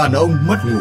[0.00, 0.80] Đàn ông mất ngủ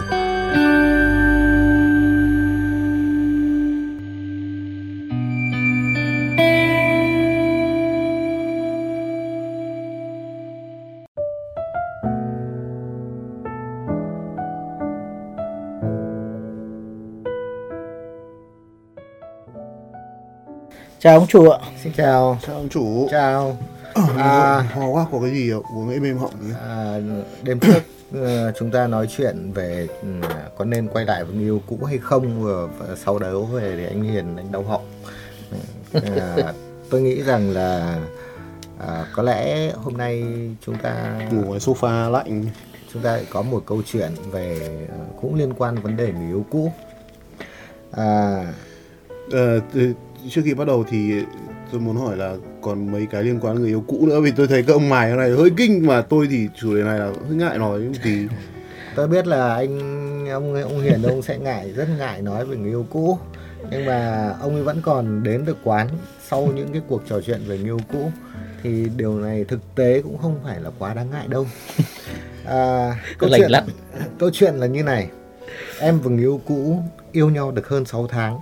[20.99, 21.59] Chào ông chủ ạ.
[21.83, 22.39] Xin chào.
[22.47, 23.07] Chào ông chủ.
[23.11, 23.57] Chào.
[24.17, 25.57] À, ho quá có cái gì ạ?
[25.75, 26.33] Uống êm êm họng?
[26.67, 26.99] À,
[27.43, 27.98] đêm trước ờ,
[28.59, 30.07] chúng ta nói chuyện về ừ,
[30.57, 32.43] có nên quay lại với người yêu cũ hay không
[32.79, 34.85] và sau đó về thì anh Hiền anh đau họng.
[35.93, 36.53] À,
[36.89, 37.99] tôi nghĩ rằng là
[38.79, 40.23] à, có lẽ hôm nay
[40.65, 42.45] chúng ta Ngủ ngoài sofa lạnh.
[42.93, 46.27] chúng ta lại có một câu chuyện về ờ, cũng liên quan vấn đề người
[46.27, 46.71] yêu cũ.
[47.91, 48.45] À,
[49.31, 49.93] Ờ, từ-
[50.29, 51.13] trước khi bắt đầu thì
[51.71, 54.31] tôi muốn hỏi là còn mấy cái liên quan đến người yêu cũ nữa vì
[54.31, 57.05] tôi thấy các ông mài này hơi kinh mà tôi thì chủ đề này là
[57.05, 58.15] hơi ngại nói một tí.
[58.95, 62.69] tôi biết là anh ông ông Hiền ông sẽ ngại rất ngại nói về người
[62.69, 63.17] yêu cũ
[63.71, 65.87] nhưng mà ông ấy vẫn còn đến được quán
[66.29, 68.11] sau những cái cuộc trò chuyện về người yêu cũ
[68.63, 71.47] thì điều này thực tế cũng không phải là quá đáng ngại đâu
[72.45, 73.63] à, câu Lành chuyện lặn.
[74.19, 75.09] câu chuyện là như này
[75.79, 78.39] em và người yêu cũ yêu nhau được hơn 6 tháng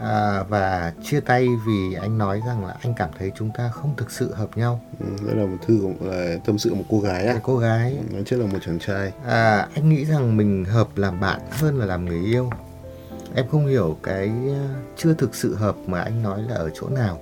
[0.00, 3.94] à, và chia tay vì anh nói rằng là anh cảm thấy chúng ta không
[3.96, 7.00] thực sự hợp nhau Ừ, đây là một thư của là tâm sự một cô
[7.00, 7.34] gái á.
[7.42, 9.12] cô gái Nói trước là một chàng trai.
[9.26, 12.50] À, anh nghĩ rằng mình hợp làm bạn hơn là làm người yêu.
[13.34, 16.88] Em không hiểu cái ờ, chưa thực sự hợp mà anh nói là ở chỗ
[16.88, 17.20] nào.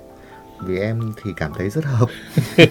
[0.65, 2.09] Vì em thì cảm thấy rất hợp.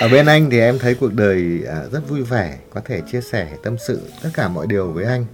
[0.00, 3.20] ở bên anh thì em thấy cuộc đời à, rất vui vẻ, có thể chia
[3.20, 5.24] sẻ tâm sự tất cả mọi điều với anh.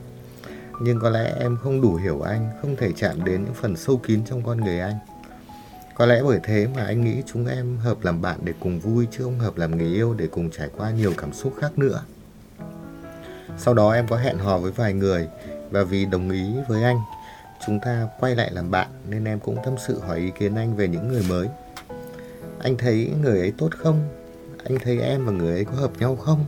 [0.84, 3.97] Nhưng có lẽ em không đủ hiểu anh, không thể chạm đến những phần sâu
[3.97, 4.98] kín trong con người anh.
[5.95, 9.07] Có lẽ bởi thế mà anh nghĩ chúng em hợp làm bạn để cùng vui
[9.11, 12.02] chứ không hợp làm người yêu để cùng trải qua nhiều cảm xúc khác nữa.
[13.58, 15.29] Sau đó em có hẹn hò với vài người
[15.70, 16.98] và vì đồng ý với anh,
[17.67, 20.77] chúng ta quay lại làm bạn nên em cũng tâm sự hỏi ý kiến anh
[20.77, 21.48] về những người mới.
[22.58, 24.08] Anh thấy người ấy tốt không?
[24.64, 26.45] Anh thấy em và người ấy có hợp nhau không?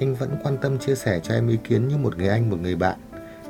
[0.00, 2.58] Anh vẫn quan tâm chia sẻ cho em ý kiến như một người anh, một
[2.60, 2.98] người bạn.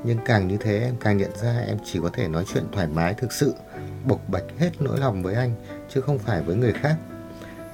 [0.04, 2.86] Nhưng càng như thế em càng nhận ra em chỉ có thể nói chuyện thoải
[2.86, 3.54] mái thực sự,
[4.04, 5.54] bộc bạch hết nỗi lòng với anh,
[5.88, 6.96] chứ không phải với người khác.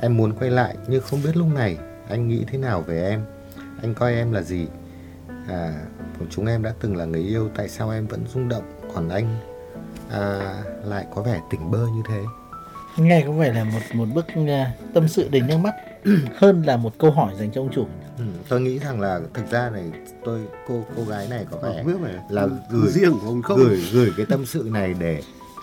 [0.01, 1.79] Em muốn quay lại nhưng không biết lúc này
[2.09, 3.25] anh nghĩ thế nào về em.
[3.83, 4.67] Anh coi em là gì?
[5.49, 5.75] À,
[6.31, 9.39] chúng em đã từng là người yêu, tại sao em vẫn rung động, còn anh
[10.11, 10.55] à,
[10.85, 12.21] lại có vẻ tỉnh bơ như thế?
[12.97, 15.75] Nghe có vẻ là một một bức à, tâm sự đầy nước mắt
[16.37, 17.87] hơn là một câu hỏi dành cho ông chủ.
[18.19, 19.85] Ừ, tôi nghĩ rằng là thực ra này
[20.25, 23.27] tôi cô cô gái này có vẻ Không biết phải là thư gửi riêng của
[23.29, 23.59] ông không?
[23.59, 25.21] gửi gửi cái tâm sự này để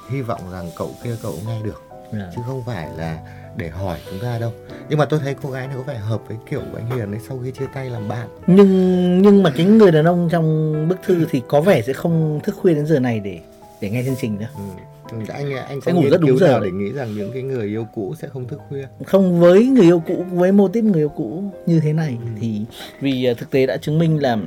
[0.09, 1.81] hy vọng rằng cậu kia cậu nghe được
[2.13, 2.31] Dạ.
[2.35, 3.19] chứ không phải là
[3.57, 4.51] để hỏi chúng ta đâu
[4.89, 7.11] nhưng mà tôi thấy cô gái này có vẻ hợp với kiểu của anh Hiền
[7.11, 10.73] ấy sau khi chia tay làm bạn Nhưng nhưng mà cái người đàn ông trong
[10.89, 13.39] bức thư thì có vẻ sẽ không thức khuya đến giờ này để
[13.81, 14.47] để nghe chương trình nữa.
[14.55, 14.61] ừ.
[15.11, 16.59] Ừ, anh anh Sẽ ngủ rất đúng giờ.
[16.63, 18.87] để nghĩ rằng những cái người yêu cũ sẽ không thức khuya?
[19.05, 22.61] Không với người yêu cũ với mô típ người yêu cũ như thế này thì
[22.99, 24.37] vì à, thực tế đã chứng minh là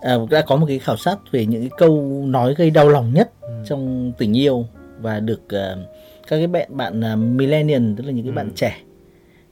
[0.00, 3.14] à, đã có một cái khảo sát về những cái câu nói gây đau lòng
[3.14, 3.30] nhất
[3.64, 4.66] trong tình yêu
[5.00, 5.76] và được à,
[6.28, 8.76] các cái bạn bạn à, millennial tức là những cái bạn trẻ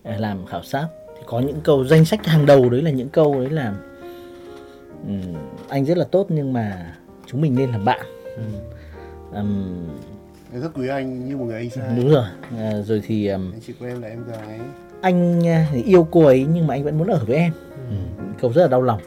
[0.03, 0.87] à, làm khảo sát.
[1.17, 3.75] Thì có những câu danh sách hàng đầu đấy là những câu đấy là
[5.07, 5.21] ừm,
[5.69, 6.95] anh rất là tốt nhưng mà
[7.27, 8.07] chúng mình nên làm bạn.
[8.37, 8.45] Ừm,
[10.53, 11.97] Em rất quý anh như một người anh trai.
[11.97, 12.25] đúng rồi
[12.59, 14.61] à, rồi thì ừm, Anh chỉ của em là em gái.
[15.01, 15.43] anh
[15.73, 17.53] thì yêu cô ấy nhưng mà anh vẫn muốn ở với em
[18.41, 19.01] câu rất là đau lòng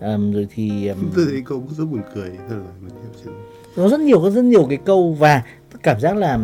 [0.00, 2.30] Ừm, rồi thì ừm, Tôi thấy câu rất buồn cười.
[2.48, 3.34] Thôi rồi, mình tiếp chuyện.
[3.76, 5.42] có rất nhiều có rất nhiều cái câu và
[5.82, 6.38] cảm giác là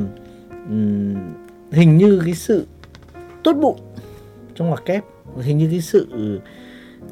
[0.69, 1.15] ừm,
[1.72, 2.66] hình như cái sự
[3.44, 3.81] tốt bụng
[4.55, 5.05] trong ngoặc kép
[5.41, 6.09] hình như cái sự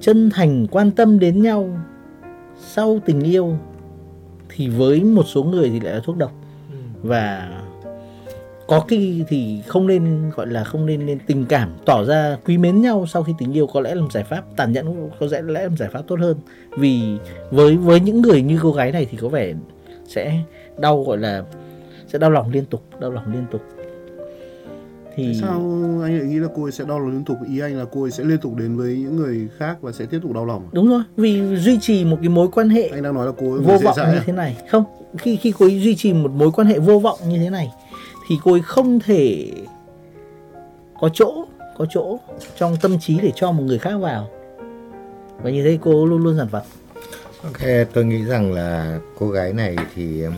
[0.00, 1.79] chân thành quan tâm đến nhau
[2.61, 3.56] sau tình yêu
[4.55, 6.32] thì với một số người thì lại là thuốc độc.
[7.02, 7.50] Và
[8.67, 12.58] có khi thì không nên gọi là không nên nên tình cảm tỏ ra quý
[12.58, 15.26] mến nhau sau khi tình yêu có lẽ là một giải pháp tàn nhẫn có
[15.31, 16.37] lẽ là một giải pháp tốt hơn.
[16.79, 17.02] Vì
[17.50, 19.55] với với những người như cô gái này thì có vẻ
[20.06, 20.43] sẽ
[20.79, 21.44] đau gọi là
[22.06, 23.62] sẽ đau lòng liên tục đau lòng liên tục
[25.16, 25.52] thì Tại sao
[26.02, 27.36] anh lại nghĩ là cô ấy sẽ đau lòng liên tục?
[27.48, 30.06] Ý anh là cô ấy sẽ liên tục đến với những người khác và sẽ
[30.06, 30.62] tiếp tục đau lòng.
[30.62, 30.70] à?
[30.72, 33.52] đúng rồi vì duy trì một cái mối quan hệ Anh đang nói là cô
[33.52, 34.22] ấy vô vọng như à?
[34.26, 34.84] thế này không
[35.18, 37.70] khi khi cô ấy duy trì một mối quan hệ vô vọng như thế này
[38.28, 39.50] thì cô ấy không thể
[41.00, 41.44] có chỗ
[41.78, 42.18] có chỗ
[42.58, 44.28] trong tâm trí để cho một người khác vào
[45.42, 46.62] và như thế cô luôn luôn dằn vặt
[47.44, 50.34] Ok, tôi nghĩ rằng là cô gái này thì um,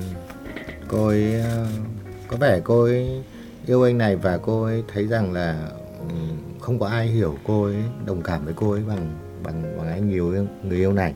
[0.89, 1.69] cô ấy uh,
[2.29, 3.23] có vẻ cô ấy
[3.67, 5.69] yêu anh này và cô ấy thấy rằng là
[5.99, 6.15] ừ,
[6.61, 7.77] không có ai hiểu cô ấy,
[8.07, 11.15] đồng cảm với cô ấy bằng bằng bằng anh nhiều người yêu này.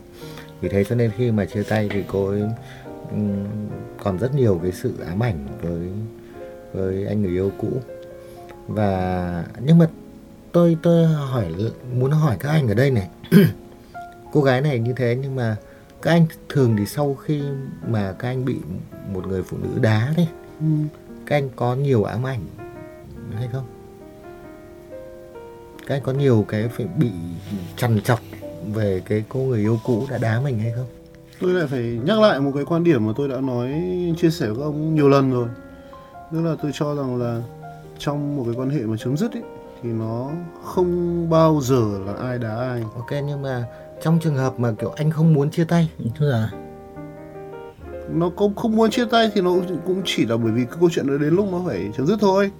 [0.61, 2.41] Vì thế cho nên khi mà chia tay thì cô ấy
[3.11, 3.17] ừ,
[4.03, 5.89] còn rất nhiều cái sự ám ảnh với
[6.73, 7.67] với anh người yêu cũ.
[8.67, 9.87] Và, nhưng mà
[10.51, 11.45] tôi tôi hỏi,
[11.93, 13.09] muốn hỏi các anh ở đây này.
[14.31, 15.55] Cô gái này như thế nhưng mà
[16.01, 17.41] các anh thường thì sau khi
[17.87, 18.55] mà các anh bị
[19.13, 20.27] một người phụ nữ đá đấy
[20.59, 20.65] ừ
[21.27, 22.39] các anh có nhiều ám ảnh
[23.33, 23.65] hay không?
[25.87, 27.11] Các anh có nhiều cái phải bị
[27.77, 28.19] trằn trọc
[28.73, 30.85] về cái cô người yêu cũ đã đá mình hay không?
[31.41, 33.73] Tôi lại phải nhắc lại một cái quan điểm mà tôi đã nói
[34.17, 35.47] chia sẻ với ông nhiều lần rồi.
[36.31, 37.41] Tức là tôi cho rằng là
[37.97, 39.43] trong một cái quan hệ mà chấm dứt ấy
[39.83, 40.31] thì nó
[40.63, 42.81] không bao giờ là ai đá ai.
[42.95, 43.65] Ok nhưng mà
[44.01, 45.89] trong trường hợp mà kiểu anh không muốn chia tay
[46.19, 46.66] thôi à
[48.11, 49.51] nó không không muốn chia tay thì nó
[49.85, 52.17] cũng chỉ là bởi vì cái câu chuyện đó đến lúc nó phải chấm dứt
[52.21, 52.51] thôi.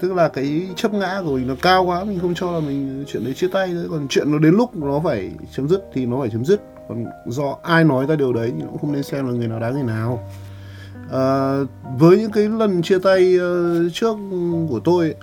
[0.00, 3.04] Tức là cái chấp ngã của mình nó cao quá mình không cho là mình
[3.08, 6.06] chuyện đấy chia tay nữa còn chuyện nó đến lúc nó phải chấm dứt thì
[6.06, 6.60] nó phải chấm dứt.
[6.88, 9.48] Còn do ai nói ra điều đấy thì nó cũng không nên xem là người
[9.48, 10.28] nào đáng người nào.
[11.12, 11.54] À,
[11.98, 14.16] với những cái lần chia tay uh, trước
[14.68, 15.14] của tôi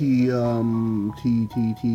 [0.00, 1.88] thì um, thì thì thì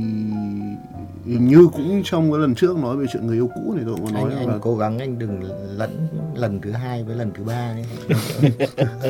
[1.25, 3.95] hình như cũng trong cái lần trước nói về chuyện người yêu cũ này tôi
[4.05, 5.39] có nói anh, anh là cố gắng anh đừng
[5.77, 7.85] lẫn lần thứ hai với lần thứ ba đấy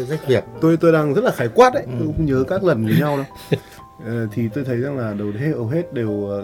[0.09, 0.43] rách việc.
[0.61, 1.91] Tôi tôi đang rất là khái quát đấy ừ.
[1.99, 3.59] tôi không nhớ các lần với nhau đâu.
[4.05, 6.43] Ờ, thì tôi thấy rằng là đầu hết hầu hết đều ờ,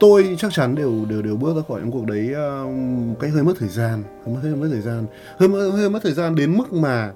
[0.00, 3.42] tôi chắc chắn đều đều đều bước ra khỏi những cuộc đấy uh, cái hơi
[3.42, 5.06] mất thời gian hơi mất hơi mất thời gian.
[5.38, 7.12] Hơi hơi mất thời gian đến mức mà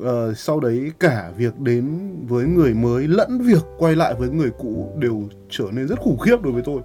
[0.00, 4.50] uh, sau đấy cả việc đến với người mới lẫn việc quay lại với người
[4.58, 6.82] cũ đều trở nên rất khủng khiếp đối với tôi.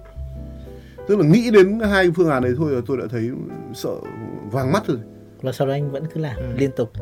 [1.08, 3.30] Tức là nghĩ đến hai phương án đấy thôi là tôi đã thấy
[3.74, 3.94] sợ
[4.50, 4.98] vàng mắt rồi.
[5.42, 6.44] Và sau đó anh vẫn cứ làm ừ.
[6.56, 6.92] liên tục.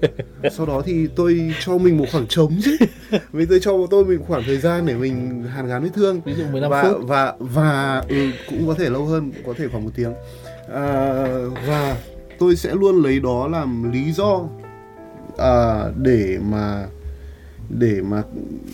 [0.52, 2.76] Sau đó thì tôi cho mình một khoảng trống chứ.
[3.32, 6.20] Vì tôi cho tôi mình khoảng thời gian để mình hàn gắn vết thương.
[6.24, 7.00] Ví dụ 15 và, phút.
[7.02, 8.16] và và ừ,
[8.50, 10.12] cũng có thể lâu hơn có thể khoảng một tiếng.
[10.72, 11.24] À,
[11.66, 11.96] và
[12.38, 14.48] tôi sẽ luôn lấy đó làm lý do
[15.38, 16.86] à, để mà
[17.68, 18.22] để mà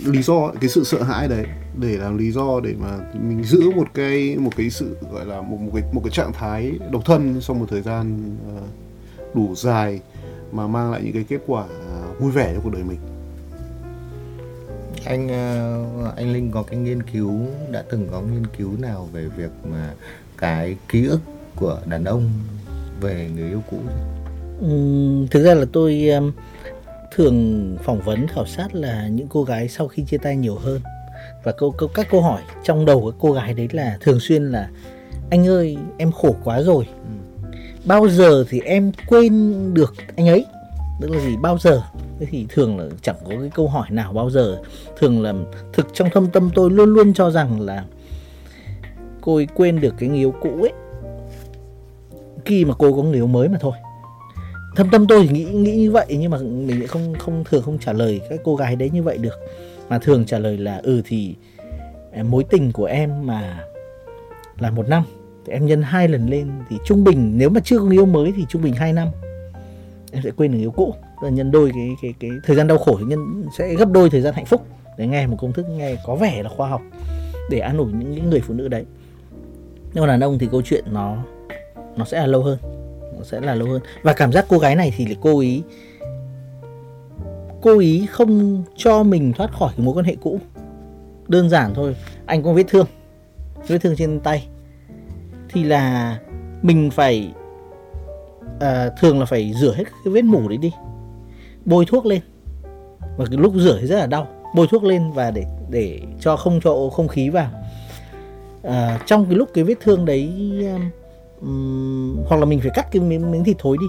[0.05, 1.47] lý do cái sự sợ hãi đấy
[1.81, 5.41] để làm lý do để mà mình giữ một cái một cái sự gọi là
[5.41, 9.55] một một cái một cái trạng thái độc thân sau một thời gian uh, đủ
[9.55, 10.01] dài
[10.53, 12.99] mà mang lại những cái kết quả uh, vui vẻ cho cuộc đời mình.
[15.05, 17.33] Anh uh, anh Linh có cái nghiên cứu
[17.71, 19.95] đã từng có nghiên cứu nào về việc mà
[20.39, 21.21] cái ký ức
[21.57, 22.31] của đàn ông
[23.01, 23.77] về người yêu cũ
[24.65, 26.33] uhm, thực ra là tôi um,
[27.11, 30.81] thường phỏng vấn khảo sát là những cô gái sau khi chia tay nhiều hơn.
[31.45, 34.45] Và câu, câu các câu hỏi trong đầu các cô gái đấy là thường xuyên
[34.45, 34.71] là
[35.31, 36.87] anh ơi em khổ quá rồi.
[36.89, 37.49] Ừ.
[37.85, 40.45] bao giờ thì em quên được anh ấy?
[41.01, 41.37] Tức là gì?
[41.37, 41.83] Bao giờ?
[42.19, 44.59] Thế thì thường là chẳng có cái câu hỏi nào bao giờ.
[44.99, 45.35] Thường là
[45.73, 47.85] thực trong thâm tâm tôi luôn luôn cho rằng là
[49.21, 50.73] cô ấy quên được cái người yêu cũ ấy.
[52.45, 53.73] Khi mà cô có người yêu mới mà thôi
[54.77, 57.79] thâm tâm tôi thì nghĩ nghĩ như vậy nhưng mà mình không không thường không
[57.79, 59.39] trả lời các cô gái đấy như vậy được.
[59.89, 61.35] Mà thường trả lời là ừ thì
[62.13, 63.65] à, mối tình của em mà
[64.59, 65.05] là một năm
[65.47, 68.07] thì em nhân hai lần lên thì trung bình nếu mà chưa có người yêu
[68.07, 69.09] mới thì trung bình 2 năm.
[70.13, 72.79] Em sẽ quên người yêu cũ là nhân đôi cái cái cái thời gian đau
[72.79, 74.67] khổ thì nhân sẽ gấp đôi thời gian hạnh phúc.
[74.99, 76.83] Để nghe một công thức nghe có vẻ là khoa học
[77.51, 78.85] để an ủi những, những người phụ nữ đấy.
[79.93, 81.25] Nhưng mà đàn ông thì câu chuyện nó
[81.97, 82.59] nó sẽ là lâu hơn
[83.25, 83.83] sẽ là lâu hơn.
[84.03, 85.63] Và cảm giác cô gái này thì là cô ý
[87.63, 90.41] cô ý không cho mình thoát khỏi cái mối quan hệ cũ.
[91.29, 91.97] Đơn giản thôi
[92.27, 92.87] anh có vết thương
[93.69, 94.49] vết thương trên tay.
[95.49, 96.19] Thì là
[96.63, 97.33] mình phải
[98.61, 100.73] à, thường là phải rửa hết cái vết mủ đấy đi.
[101.65, 102.21] Bôi thuốc lên.
[103.17, 104.27] Và cái lúc rửa thì rất là đau.
[104.55, 107.51] Bôi thuốc lên và để để cho không cho không khí vào.
[108.63, 110.33] À, trong cái lúc cái vết thương đấy
[111.41, 113.87] um, hoặc là mình phải cắt cái miếng, miếng thịt thối đi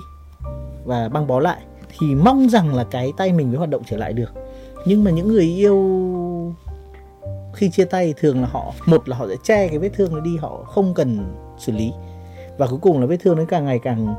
[0.86, 1.62] và băng bó lại.
[2.00, 4.32] Thì mong rằng là cái tay mình mới hoạt động trở lại được.
[4.86, 5.76] Nhưng mà những người yêu
[7.54, 10.20] khi chia tay thường là họ một là họ sẽ che cái vết thương nó
[10.20, 11.92] đi họ không cần xử lý.
[12.58, 14.16] Và cuối cùng là vết thương nó càng ngày càng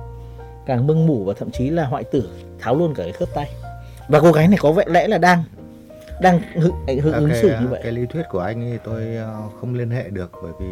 [0.66, 3.50] càng mưng mủ và thậm chí là hoại tử tháo luôn cả cái khớp tay.
[4.08, 5.44] Và cô gái này có vẻ lẽ là đang
[6.20, 7.80] đang hưởng, hưởng ứng xử như vậy.
[7.82, 10.66] cái lý thuyết của anh ấy tôi ờ, không liên hệ được bởi vì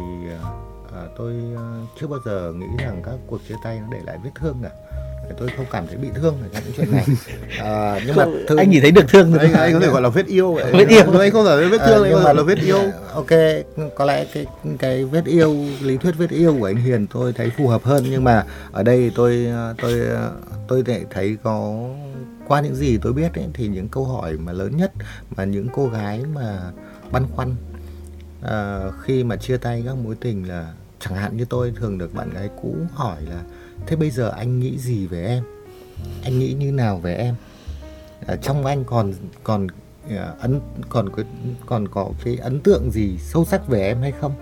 [0.93, 1.63] ờ, tôi ờ,
[1.99, 4.69] chưa bao giờ nghĩ rằng các cuộc chia tay nó để lại vết thương cả.
[5.37, 7.05] Tôi không cảm thấy bị thương ở những chuyện này.
[7.59, 8.57] À, nhưng mà thương...
[8.57, 10.53] anh chỉ thấy được thương anh, anh có thể gọi là vết yêu.
[10.53, 11.19] Vậy vết yêu.
[11.19, 12.79] Anh không phải vết thương à, anh gọi là vết yêu.
[13.13, 13.29] Ok
[13.95, 14.45] có lẽ cái
[14.79, 18.03] cái vết yêu lý thuyết vết yêu của anh Hiền tôi thấy phù hợp hơn.
[18.09, 19.47] Nhưng mà ở đây tôi
[19.81, 20.01] tôi
[20.67, 21.87] tôi thể thấy có
[22.47, 24.91] qua những gì tôi biết ấy, thì những câu hỏi mà lớn nhất
[25.35, 26.59] mà những cô gái mà
[27.11, 27.55] băn khoăn
[28.41, 32.13] à, khi mà chia tay các mối tình là chẳng hạn như tôi thường được
[32.13, 33.43] bạn gái cũ hỏi là
[33.87, 35.43] thế bây giờ anh nghĩ gì về em?
[36.23, 37.35] Anh nghĩ như nào về em?
[38.27, 39.67] À, trong anh còn còn
[40.09, 41.23] à, ấn còn có
[41.65, 44.33] còn có cái ấn tượng gì sâu sắc về em hay không?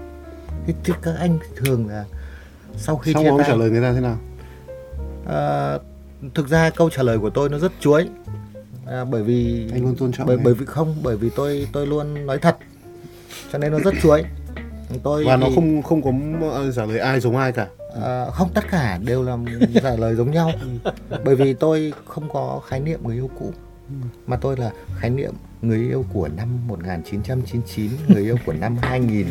[0.65, 2.05] Thế, thế các anh thường là
[2.77, 4.17] sau khi Xong chia ông tay trả lời người ta thế nào?
[5.27, 5.77] à,
[6.35, 8.07] thực ra câu trả lời của tôi nó rất chuối.
[8.85, 10.43] À, bởi vì Anh luôn tôn trọng bởi em.
[10.43, 12.57] bởi vì không bởi vì tôi tôi luôn nói thật.
[13.51, 14.23] Cho nên nó rất chuối
[15.03, 16.01] tôi Và nó thì- không không
[16.41, 17.67] có ờ, trả lời ai giống ai cả.
[18.03, 19.37] À, không tất cả đều là
[19.83, 20.51] trả lời giống nhau.
[21.25, 23.51] Bởi vì tôi không có khái niệm người yêu cũ
[24.27, 25.31] mà tôi là khái niệm
[25.61, 29.27] người yêu của năm 1999 người yêu của năm 2000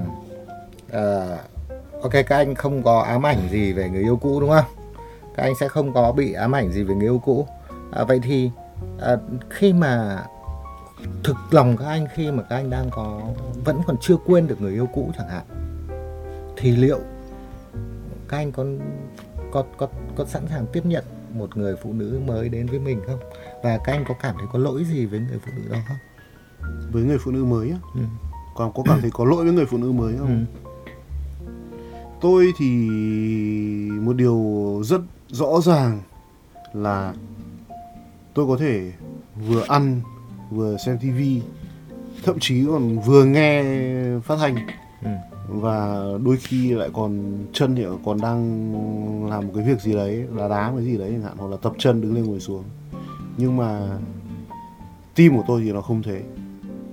[0.86, 4.83] uh, ok các anh không có ám ảnh gì về người yêu cũ đúng không
[5.36, 7.46] các anh sẽ không có bị ám ảnh gì về người yêu cũ.
[7.92, 8.50] À, vậy thì
[9.00, 9.16] à,
[9.50, 10.22] khi mà
[11.24, 13.20] thực lòng các anh khi mà các anh đang có
[13.64, 15.44] vẫn còn chưa quên được người yêu cũ chẳng hạn
[16.56, 17.00] thì liệu
[18.28, 18.64] các anh có
[19.50, 23.00] có có có sẵn sàng tiếp nhận một người phụ nữ mới đến với mình
[23.06, 23.18] không?
[23.62, 25.96] Và các anh có cảm thấy có lỗi gì với người phụ nữ đó không?
[26.92, 27.76] Với người phụ nữ mới á?
[27.94, 28.00] Ừ.
[28.54, 30.46] còn có cảm thấy có lỗi với người phụ nữ mới không?
[30.46, 30.70] Ừ.
[32.20, 32.66] tôi thì
[34.00, 34.38] một điều
[34.84, 35.00] rất
[35.34, 36.00] rõ ràng
[36.72, 37.14] là
[38.34, 38.92] tôi có thể
[39.48, 40.00] vừa ăn
[40.50, 41.42] vừa xem tivi
[42.24, 43.64] thậm chí còn vừa nghe
[44.20, 44.56] phát thanh
[45.04, 45.10] Ừ.
[45.48, 48.40] và đôi khi lại còn chân thì còn đang
[49.30, 51.56] làm một cái việc gì đấy đá đá cái gì đấy chẳng hạn hoặc là
[51.56, 52.64] tập chân đứng lên ngồi xuống.
[53.36, 53.98] Nhưng mà
[55.14, 56.22] tim của tôi thì nó không thế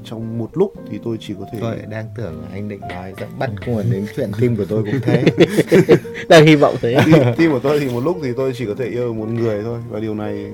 [0.04, 3.30] trong một lúc thì tôi chỉ có thể tôi đang tưởng anh định nói dẫn
[3.40, 5.24] bắt nguồn đến chuyện tim của tôi cũng thế.
[6.30, 6.98] Đang hy vọng thế.
[7.06, 9.64] Tim, tim của tôi thì một lúc thì tôi chỉ có thể yêu một người
[9.64, 9.80] thôi.
[9.90, 10.52] Và điều này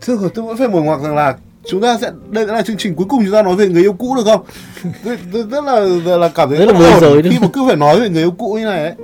[0.00, 2.76] thưa tôi vẫn phải mở ngoặc rằng là chúng ta sẽ đây đã là chương
[2.76, 4.44] trình cuối cùng chúng ta nói về người yêu cũ được không?
[5.04, 5.80] Tôi, tôi rất là
[6.16, 8.54] là cảm thấy Rất là ổn khi mà cứ phải nói về người yêu cũ
[8.54, 8.94] như này ấy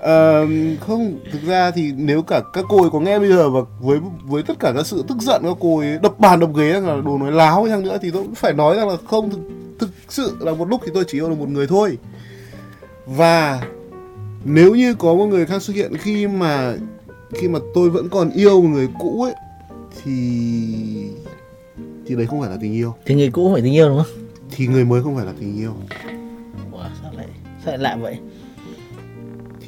[0.00, 0.46] Ờ,
[0.80, 4.00] không thực ra thì nếu cả các cô ấy có nghe bây giờ và với
[4.24, 7.00] với tất cả các sự tức giận các cô ấy đập bàn đập ghế là
[7.04, 9.40] đồ nói láo chăng nữa thì tôi cũng phải nói rằng là không thực,
[9.78, 11.98] thực sự là một lúc thì tôi chỉ yêu được một người thôi.
[13.06, 13.66] Và
[14.44, 16.74] nếu như có một người khác xuất hiện khi mà
[17.34, 19.34] khi mà tôi vẫn còn yêu một người cũ ấy
[20.04, 20.12] thì
[22.06, 22.94] thì đấy không phải là tình yêu.
[23.06, 24.26] Thì người cũ không phải tình yêu đúng không?
[24.50, 25.72] Thì người mới không phải là tình yêu.
[26.72, 27.26] Ủa, sao lại
[27.64, 28.18] sao lại lạ vậy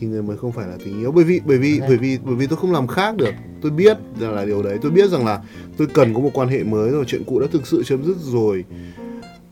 [0.03, 1.13] thì người mới không phải là tình yêu.
[1.13, 1.89] Bởi vì bởi vì Ok.
[1.89, 3.35] bởi vì bởi vì tôi không làm khác được.
[3.61, 4.79] Tôi biết rằng là điều đấy.
[4.83, 5.43] Tôi biết rằng là
[5.77, 7.05] tôi cần có một quan hệ mới rồi.
[7.07, 8.65] Chuyện cũ đã thực sự chấm dứt rồi.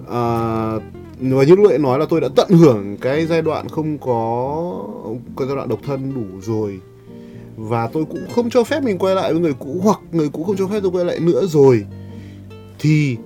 [0.09, 0.73] À,
[1.21, 4.85] và như lúc nãy nói là tôi đã tận hưởng cái giai đoạn không có
[5.37, 6.81] cái giai đoạn độc thân đủ rồi.
[7.57, 10.45] Và tôi cũng không cho phép mình quay lại với người cũ hoặc người cũ
[10.45, 11.85] không cho phép tôi quay lại nữa rồi.
[12.79, 13.17] Thì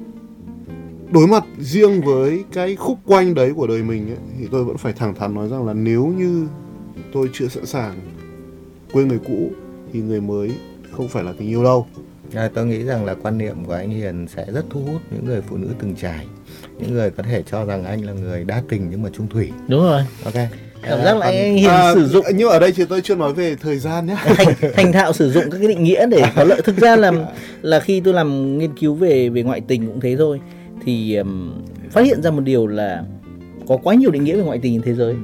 [1.10, 4.76] đối mặt riêng với cái khúc quanh đấy của đời mình ấy, thì tôi vẫn
[4.76, 6.46] phải thẳng thắn nói rằng là nếu như
[7.12, 7.94] tôi chưa sẵn sàng
[8.92, 9.50] quên người cũ
[9.92, 10.50] thì người mới
[10.92, 11.86] không phải là tình yêu đâu.
[12.34, 15.24] À, tôi nghĩ rằng là quan niệm của anh Hiền sẽ rất thu hút những
[15.26, 16.26] người phụ nữ từng trải
[16.78, 19.50] những người có thể cho rằng anh là người đa tình nhưng mà trung thủy.
[19.68, 20.02] Đúng rồi.
[20.24, 20.34] Ok.
[20.82, 23.14] Cảm giác là còn- anh hiền À, sử dụng nhưng ở đây thì tôi chưa
[23.14, 26.22] nói về thời gian nhé thành thành thạo sử dụng các cái định nghĩa để
[26.36, 26.60] có lợi.
[26.64, 27.12] Thực ra là
[27.62, 30.40] là khi tôi làm nghiên cứu về về ngoại tình cũng thế thôi
[30.84, 31.52] thì um,
[31.90, 33.04] phát hiện ra một điều là
[33.68, 35.14] có quá nhiều định nghĩa về ngoại tình trên thế giới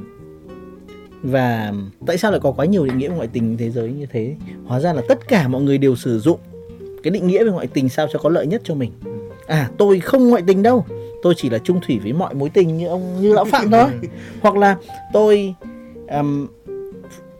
[1.22, 1.72] và
[2.06, 4.36] tại sao lại có quá nhiều định nghĩa về ngoại tình thế giới như thế?
[4.64, 6.38] Hóa ra là tất cả mọi người đều sử dụng
[7.02, 8.92] cái định nghĩa về ngoại tình sao cho có lợi nhất cho mình.
[9.46, 10.84] À tôi không ngoại tình đâu.
[11.22, 13.90] Tôi chỉ là trung thủy với mọi mối tình như ông như lão phạm thôi.
[14.40, 14.76] Hoặc là
[15.12, 15.54] tôi
[16.08, 16.46] um,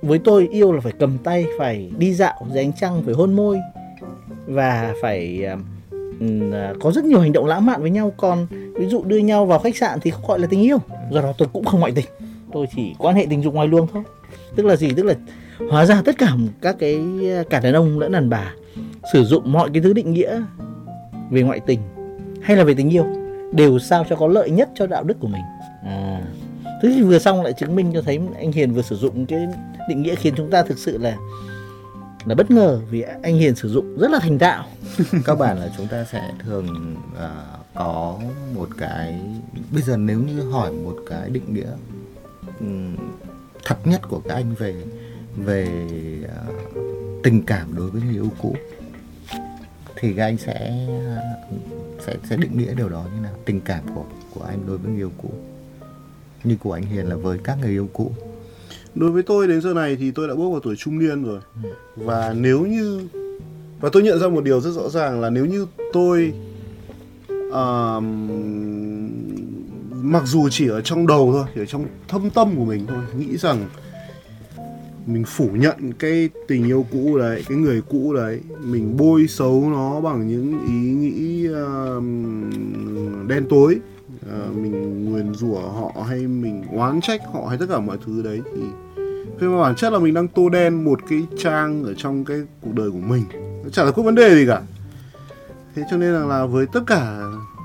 [0.02, 3.36] với tôi yêu là phải cầm tay phải đi dạo dưới ánh trăng phải hôn
[3.36, 3.58] môi.
[4.46, 8.12] Và phải um, có rất nhiều hành động lãng mạn với nhau.
[8.16, 10.78] Còn ví dụ đưa nhau vào khách sạn thì không gọi là tình yêu.
[11.10, 12.06] Do đó tôi cũng không ngoại tình
[12.52, 14.02] tôi chỉ quan hệ tình dục ngoài luồng thôi.
[14.56, 14.90] Tức là gì?
[14.96, 15.14] Tức là
[15.70, 18.52] hóa ra tất cả các cái à, cả đàn ông lẫn đàn bà
[19.12, 20.42] sử dụng mọi cái thứ định nghĩa
[21.30, 21.80] về ngoại tình
[22.42, 23.06] hay là về tình yêu
[23.52, 25.42] đều sao cho có lợi nhất cho đạo đức của mình.
[25.84, 26.22] À.
[26.82, 29.46] Thế thì vừa xong lại chứng minh cho thấy anh Hiền vừa sử dụng cái
[29.88, 31.16] định nghĩa khiến chúng ta thực sự là
[32.24, 34.64] là bất ngờ vì anh Hiền sử dụng rất là thành tạo.
[35.24, 38.18] các bạn là chúng ta sẽ thường uh, có
[38.54, 39.20] một cái
[39.72, 41.70] bây giờ nếu như hỏi một cái định nghĩa
[43.64, 44.74] thật nhất của các anh về
[45.36, 45.86] về
[46.24, 46.54] uh,
[47.22, 48.56] tình cảm đối với người yêu cũ
[49.96, 50.86] thì các anh sẽ
[52.06, 53.32] sẽ sẽ định nghĩa điều đó như nào?
[53.44, 55.30] Tình cảm của của anh đối với người yêu cũ.
[56.44, 58.12] Như của anh Hiền là với các người yêu cũ.
[58.94, 61.40] Đối với tôi đến giờ này thì tôi đã bước vào tuổi trung niên rồi.
[61.96, 63.08] Và nếu như
[63.80, 66.32] và tôi nhận ra một điều rất rõ ràng là nếu như tôi
[67.48, 68.02] uh,
[70.02, 72.98] mặc dù chỉ ở trong đầu thôi chỉ ở trong thâm tâm của mình thôi
[73.18, 73.66] nghĩ rằng
[75.06, 79.70] mình phủ nhận cái tình yêu cũ đấy cái người cũ đấy mình bôi xấu
[79.70, 83.76] nó bằng những ý nghĩ uh, đen tối
[84.26, 88.22] uh, mình nguyền rủa họ hay mình oán trách họ hay tất cả mọi thứ
[88.22, 88.62] đấy thì
[89.40, 92.42] thế mà bản chất là mình đang tô đen một cái trang ở trong cái
[92.60, 93.24] cuộc đời của mình.
[93.64, 94.62] Nó chẳng là có vấn đề gì cả.
[95.74, 97.20] Thế cho nên là, là với tất cả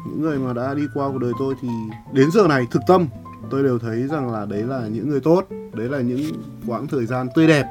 [0.06, 1.68] những người mà đã đi qua cuộc đời tôi thì
[2.14, 3.08] đến giờ này thực tâm
[3.50, 7.06] tôi đều thấy rằng là đấy là những người tốt đấy là những quãng thời
[7.06, 7.66] gian tươi đẹp.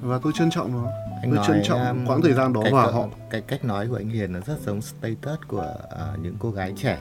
[0.00, 0.90] Và tôi trân trọng nó.
[1.22, 3.06] Anh tôi trân trọng um, quãng thời gian đó và họ.
[3.30, 6.72] cái cách nói của anh Hiền nó rất giống status của uh, những cô gái
[6.76, 6.98] trẻ.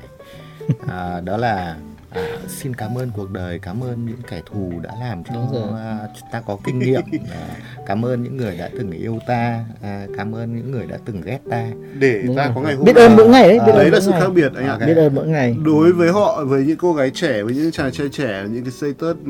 [0.70, 0.88] Uh,
[1.24, 1.78] đó là
[2.10, 6.00] à, xin cảm ơn cuộc đời cảm ơn những kẻ thù đã làm cho à,
[6.32, 7.48] ta có kinh nghiệm à,
[7.86, 11.22] cảm ơn những người đã từng yêu ta à, cảm ơn những người đã từng
[11.22, 11.68] ghét ta
[12.00, 12.52] để Đúng ta rồi.
[12.56, 14.22] có ngày hôm biết ơn mỗi ngày đấy biết à, đấy là sự ngày.
[14.22, 14.88] khác biệt anh ạ okay.
[14.88, 17.92] biết ơn mỗi ngày đối với họ với những cô gái trẻ với những chàng
[17.92, 19.28] trai trẻ những cái status uh,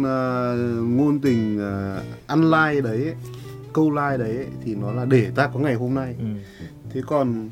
[0.84, 3.14] ngôn tình uh, ăn like đấy
[3.74, 6.26] câu like đấy thì nó là để ta có ngày hôm nay ừ.
[6.94, 7.50] thế còn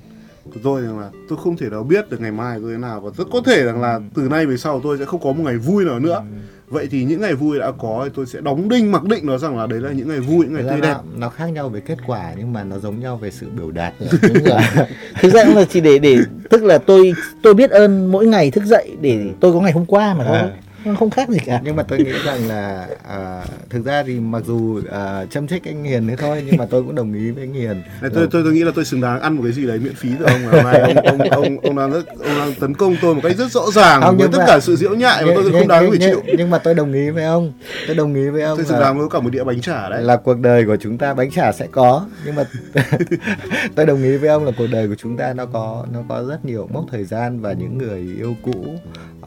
[0.54, 3.02] của tôi rằng là tôi không thể nào biết được ngày mai tôi thế nào
[3.02, 4.02] và rất có thể rằng là ừ.
[4.16, 6.16] từ nay về sau tôi sẽ không có một ngày vui nào nữa.
[6.16, 6.38] Ừ.
[6.68, 9.38] vậy thì những ngày vui đã có thì tôi sẽ đóng đinh mặc định nó
[9.38, 10.96] rằng là đấy là những ngày vui những ngày tươi đẹp.
[11.18, 13.94] nó khác nhau về kết quả nhưng mà nó giống nhau về sự biểu đạt.
[14.46, 14.62] Rồi.
[15.22, 16.18] Thực ra là chỉ để để
[16.50, 19.86] tức là tôi tôi biết ơn mỗi ngày thức dậy để tôi có ngày hôm
[19.86, 20.38] qua mà thôi.
[20.38, 20.50] à
[20.94, 21.62] không khác gì cả.
[21.64, 25.64] Nhưng mà tôi nghĩ rằng là à, thực ra thì mặc dù à, châm trích
[25.66, 27.84] anh Hiền thế thôi nhưng mà tôi cũng đồng ý với anh Hiền.
[28.02, 30.10] Tôi, tôi tôi nghĩ là tôi xứng đáng ăn một cái gì đấy miễn phí
[30.20, 30.82] từ ông hôm nay.
[30.82, 33.72] Ông ông ông ông đang rất ông đang tấn công tôi một cách rất rõ
[33.72, 36.22] ràng không, với tất mà, cả sự diễu nhại mà tôi không đáng phải chịu.
[36.38, 37.54] nhưng mà tôi đồng ý với ông.
[37.88, 40.02] Tôi đồng ý với ông tôi xứng đáng với cả một đĩa bánh chả đấy.
[40.04, 42.06] là cuộc đời của chúng ta bánh chả sẽ có.
[42.26, 42.44] Nhưng mà
[43.76, 46.24] tôi đồng ý với ông là cuộc đời của chúng ta nó có nó có
[46.24, 48.76] rất nhiều mốc thời gian và những người yêu cũ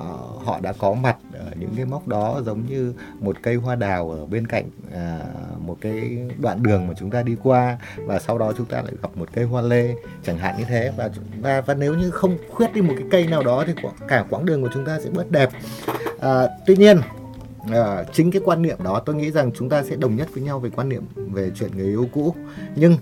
[0.05, 3.75] uh, họ đã có mặt ở những cái mốc đó giống như một cây hoa
[3.75, 5.21] đào ở bên cạnh à,
[5.59, 8.93] một cái đoạn đường mà chúng ta đi qua và sau đó chúng ta lại
[9.03, 10.93] gặp một cây hoa lê chẳng hạn như thế.
[10.97, 13.73] Và và và nếu như không khuyết đi một cái cây nào đó thì
[14.09, 15.51] cả quãng đường của chúng ta sẽ bớt đẹp.
[16.21, 17.01] À, tuy nhiên
[17.73, 20.43] à, chính cái quan niệm đó tôi nghĩ rằng chúng ta sẽ đồng nhất với
[20.43, 22.35] nhau về quan niệm về chuyện người yêu cũ.
[22.77, 22.97] Nhưng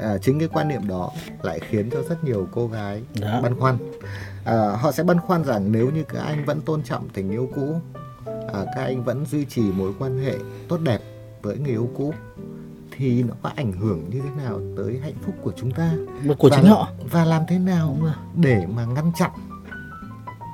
[0.00, 1.10] à, chính cái quan niệm đó
[1.42, 3.40] lại khiến cho rất nhiều cô gái đó.
[3.42, 3.78] băn khoăn
[4.44, 7.48] à, họ sẽ băn khoăn rằng nếu như các anh vẫn tôn trọng tình yêu
[7.54, 7.80] cũ
[8.26, 10.34] à, các anh vẫn duy trì mối quan hệ
[10.68, 10.98] tốt đẹp
[11.42, 12.14] với người yêu cũ
[12.96, 15.92] thì nó có ảnh hưởng như thế nào tới hạnh phúc của chúng ta
[16.38, 17.96] của và, chính họ và làm thế nào
[18.36, 19.30] để mà ngăn chặn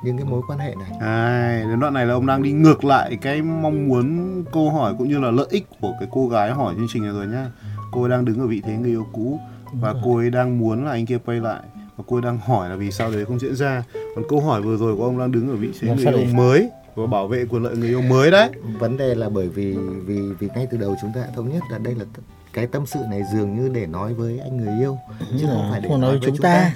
[0.03, 0.91] những cái mối quan hệ này.
[0.99, 4.93] À, đến đoạn này là ông đang đi ngược lại cái mong muốn câu hỏi
[4.97, 7.51] cũng như là lợi ích của cái cô gái hỏi chương trình này rồi nhá.
[7.91, 9.39] Cô ấy đang đứng ở vị thế người yêu cũ
[9.73, 11.61] và cô ấy đang muốn là anh kia quay lại
[11.97, 13.83] và cô ấy đang hỏi là vì sao đấy không diễn ra.
[14.15, 16.69] Còn câu hỏi vừa rồi của ông đang đứng ở vị thế người yêu mới
[16.95, 20.21] và bảo vệ quyền lợi người yêu mới đấy vấn đề là bởi vì vì
[20.39, 22.05] vì ngay từ đầu chúng ta đã thống nhất là đây là
[22.53, 24.97] cái tâm sự này dường như để nói với anh người yêu
[25.39, 26.53] chứ không phải để nói, nói với chúng, chúng ta.
[26.53, 26.73] ta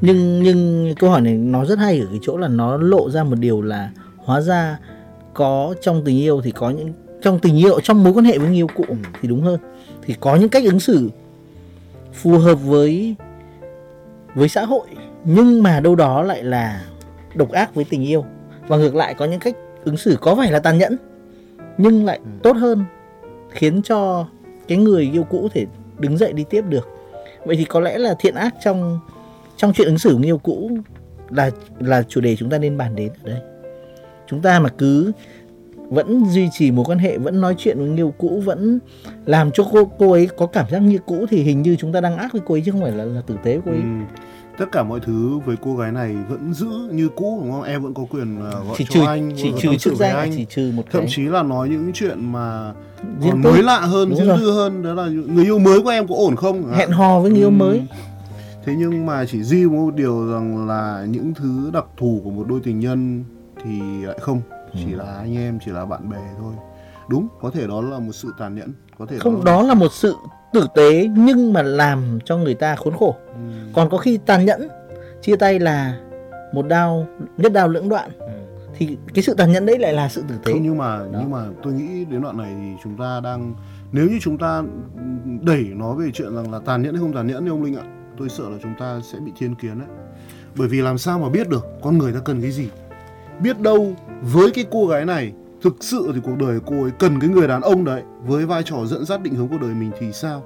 [0.00, 3.24] nhưng nhưng câu hỏi này nó rất hay ở cái chỗ là nó lộ ra
[3.24, 4.78] một điều là hóa ra
[5.34, 8.48] có trong tình yêu thì có những trong tình yêu trong mối quan hệ với
[8.48, 8.94] người yêu cũ ừ.
[9.20, 9.60] thì đúng hơn
[10.02, 11.10] thì có những cách ứng xử
[12.12, 13.14] phù hợp với
[14.34, 14.86] với xã hội
[15.24, 16.82] nhưng mà đâu đó lại là
[17.34, 18.24] độc ác với tình yêu.
[18.68, 20.96] Và ngược lại có những cách ứng xử có vẻ là tàn nhẫn
[21.78, 22.30] nhưng lại Ừ.
[22.42, 22.84] tốt hơn
[23.50, 24.26] khiến cho
[24.68, 25.66] cái người yêu cũ thể
[25.98, 26.88] đứng dậy đi tiếp được.
[27.44, 28.98] Vậy thì có lẽ là thiện ác trong
[29.56, 30.70] trong chuyện ứng xử người yêu cũ
[31.30, 33.40] là là chủ đề chúng ta nên bàn đến ở đây.
[34.26, 35.12] Chúng ta mà cứ
[35.90, 38.78] vẫn duy trì mối quan hệ vẫn nói chuyện với người yêu cũ vẫn
[39.26, 42.00] làm cho cô cô ấy có cảm giác như cũ thì hình như chúng ta
[42.00, 43.80] đang ác với cô ấy chứ không phải là, là tử tế với cô ấy.
[43.80, 43.86] Ừ.
[44.58, 47.62] tất cả mọi thứ với cô gái này vẫn giữ như cũ đúng không?
[47.62, 50.32] Em vẫn có quyền uh, gọi chỉ cho trừ anh chỉ trừ chức danh anh.
[50.36, 51.10] chỉ trừ một thậm cái.
[51.10, 52.72] chí là nói những chuyện mà
[53.20, 56.08] riêng còn mới lạ hơn riêng tư hơn đó là người yêu mới của em
[56.08, 56.72] có ổn không?
[56.72, 57.52] Hẹn hò với người yêu Ừ.
[57.52, 57.82] mới.
[58.66, 62.44] Thế nhưng mà chỉ duy một điều rằng là những thứ đặc thù của một
[62.48, 63.24] đôi tình nhân
[63.64, 64.40] thì lại không
[64.74, 66.54] chỉ là anh em chỉ là bạn bè thôi
[67.08, 69.92] đúng có thể đó là một sự tàn nhẫn có thể không đó là một
[69.92, 70.14] sự
[70.52, 73.40] tử tế nhưng mà làm cho người ta khốn khổ Ừ.
[73.74, 74.68] còn có khi tàn nhẫn
[75.22, 75.98] chia tay là
[76.52, 78.10] một đao nhất đao lưỡng đoạn
[78.76, 81.18] thì cái sự tàn nhẫn đấy lại là sự tử tế Không nhưng mà Đó.
[81.20, 83.54] nhưng mà tôi nghĩ đến đoạn này thì chúng ta đang
[83.92, 84.62] nếu như chúng ta
[85.42, 87.76] đẩy nó về chuyện rằng là tàn nhẫn hay không tàn nhẫn thì ông Linh
[87.76, 87.84] ạ,
[88.18, 89.88] tôi sợ là chúng ta sẽ bị thiên kiến đấy.
[90.56, 92.68] Bởi vì làm sao mà biết được con người ta cần cái gì?
[93.40, 97.20] Biết đâu với cái cô gái này thực sự thì cuộc đời cô ấy cần
[97.20, 99.90] cái người đàn ông đấy với vai trò dẫn dắt định hướng cuộc đời mình
[100.00, 100.44] thì sao?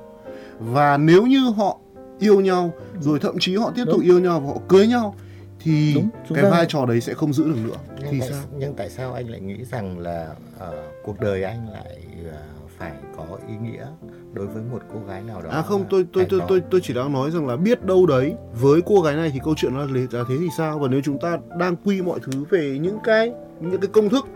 [0.60, 1.78] Và nếu như họ
[2.18, 4.04] yêu nhau rồi thậm chí họ tiếp tục Đúng.
[4.06, 5.14] yêu nhau và họ cưới nhau
[5.60, 7.76] thì Đúng, cái ta- vai trò đấy sẽ không giữ được nữa.
[8.00, 8.40] nhưng Thì tại, sao?
[8.58, 10.28] nhưng tại sao anh lại nghĩ rằng là
[10.58, 11.96] ờ, cuộc đời anh lại
[12.32, 12.38] ờ,
[12.82, 13.86] phải có ý nghĩa
[14.32, 16.94] đối với một cô gái nào đó À không, tôi tôi tôi tôi tôi chỉ
[16.94, 19.80] đang nói rằng là biết đâu đấy với cô gái này thì câu chuyện nó
[19.80, 22.98] là là thế thì sao và nếu chúng ta đang quy mọi thứ về những
[23.04, 24.26] cái những cái công thức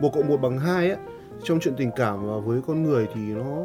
[0.00, 0.96] một cộng một bằng hai á
[1.44, 3.56] trong chuyện tình cảm và với con người thì nó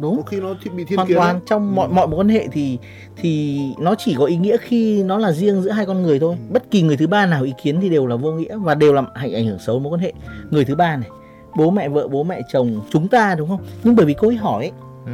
[0.00, 1.42] đúng có khi nó thi- bị thiên hoàn kiến toàn đấy.
[1.46, 1.92] trong mọi Ừ.
[1.92, 2.78] mọi mối quan hệ thì
[3.16, 6.36] thì nó chỉ có ý nghĩa khi nó là riêng giữa hai con người thôi
[6.48, 6.52] Ừ.
[6.52, 8.92] bất kỳ người thứ ba nào ý kiến thì đều là vô nghĩa và đều
[8.92, 10.12] làm ảnh ảnh hưởng xấu mối quan hệ
[10.50, 11.08] người thứ ba này
[11.56, 13.60] bố mẹ vợ bố mẹ chồng chúng ta đúng không?
[13.84, 14.72] Nhưng bởi vì cô ấy hỏi ấy,
[15.06, 15.12] Ừ.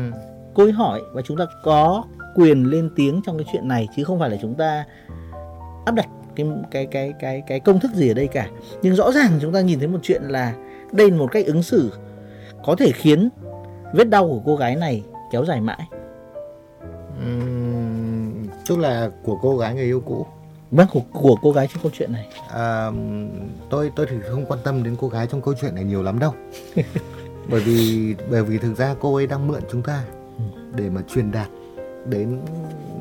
[0.54, 4.04] cô ấy hỏi và chúng ta có quyền lên tiếng trong cái chuyện này chứ
[4.04, 4.84] không phải là chúng ta
[5.86, 8.48] áp đặt cái cái cái cái cái công thức gì ở đây cả.
[8.82, 10.54] Nhưng rõ ràng chúng ta nhìn thấy một chuyện là
[10.92, 11.92] đây là một cách ứng xử
[12.64, 13.28] có thể khiến
[13.92, 15.88] vết đau của cô gái này kéo dài mãi.
[17.20, 20.26] Ừm, tức là của cô gái người yêu cũ
[20.70, 22.28] vâng của, của cô gái trong câu chuyện này.
[22.50, 22.90] À,
[23.70, 26.18] tôi tôi thì không quan tâm đến cô gái trong câu chuyện này nhiều lắm
[26.18, 26.34] đâu.
[27.50, 30.04] Bởi vì bởi vì thực ra cô ấy đang mượn chúng ta
[30.74, 31.48] để mà truyền đạt
[32.06, 32.40] đến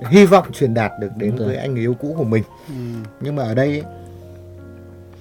[0.10, 2.44] hy vọng truyền đạt được đến với anh người yêu cũ của mình.
[2.68, 2.74] Ừ.
[3.22, 3.84] nhưng mà ở đây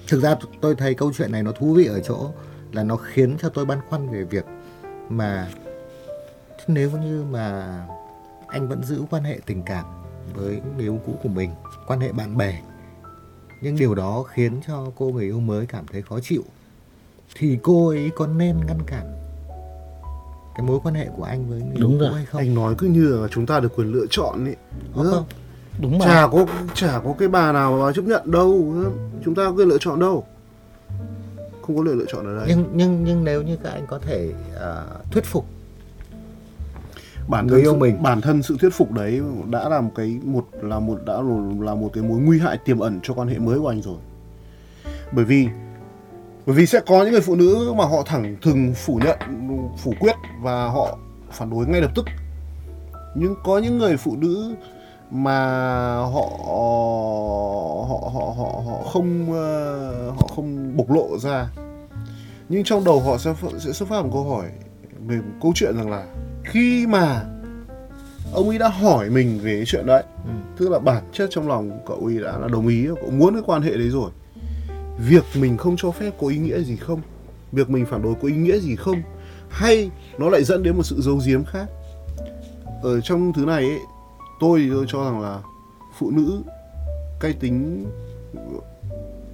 [0.07, 2.29] thực ra tôi thấy câu chuyện này nó thú vị ở chỗ
[2.71, 4.45] là nó khiến cho tôi băn khoăn về việc
[5.09, 5.47] mà
[6.67, 7.77] nếu như mà
[8.47, 9.85] anh vẫn giữ quan hệ tình cảm
[10.35, 11.49] với người yêu cũ của mình
[11.87, 12.61] quan hệ bạn bè
[13.61, 16.43] nhưng điều đó khiến cho cô người yêu mới cảm thấy khó chịu
[17.35, 19.13] thì cô ấy có nên ngăn cản
[20.57, 22.13] cái mối quan hệ của anh với người Đúng yêu cũ rồi.
[22.15, 24.55] hay không Anh nói cứ như là chúng ta được quyền lựa chọn ấy.
[24.95, 25.11] Ừ.
[25.11, 25.25] không
[25.81, 28.73] đúng mà Chả có chả có cái bà nào mà chấp nhận đâu.
[29.25, 30.25] Chúng ta có quyền lựa chọn đâu.
[31.61, 32.45] Không có quyền lựa chọn ở đây.
[32.47, 35.45] nhưng nhưng nhưng nếu như các anh có thể à, thuyết phục
[37.27, 38.03] bản người thân yêu sự, mình.
[38.03, 41.13] bản thân sự thuyết phục đấy đã là một cái một là một đã
[41.59, 43.97] là một cái mối nguy hại tiềm ẩn cho quan hệ mới của anh rồi.
[45.11, 45.47] Bởi vì
[46.45, 49.19] bởi vì sẽ có những người phụ nữ mà họ thẳng thừng phủ nhận
[49.77, 50.97] phủ quyết và họ
[51.31, 52.05] phản đối ngay lập tức.
[53.15, 54.55] Nhưng có những người phụ nữ
[55.11, 55.45] mà
[55.95, 56.29] họ
[57.87, 61.49] họ họ họ họ không ờ, họ không bộc lộ ra.
[62.49, 64.45] Nhưng trong đầu họ sẽ sẽ xuất phát một câu hỏi
[65.07, 66.05] về một câu chuyện rằng là
[66.49, 67.25] khi mà
[68.33, 70.29] ông ấy đã hỏi mình về cái chuyện đấy Ừ.
[70.57, 73.43] tức là bản chất trong lòng cậu ấy đã là đồng ý cậu muốn cái
[73.45, 74.11] quan hệ đấy rồi
[75.07, 77.01] việc mình không cho phép có ý nghĩa gì không
[77.51, 79.01] việc mình phản đối có ý nghĩa gì không
[79.49, 81.67] hay nó lại dẫn đến một sự giấu giếm khác
[82.83, 83.79] ở trong thứ này ấy,
[84.39, 85.39] tôi thì tôi cho rằng là
[85.99, 86.41] phụ nữ
[87.19, 87.85] cái tính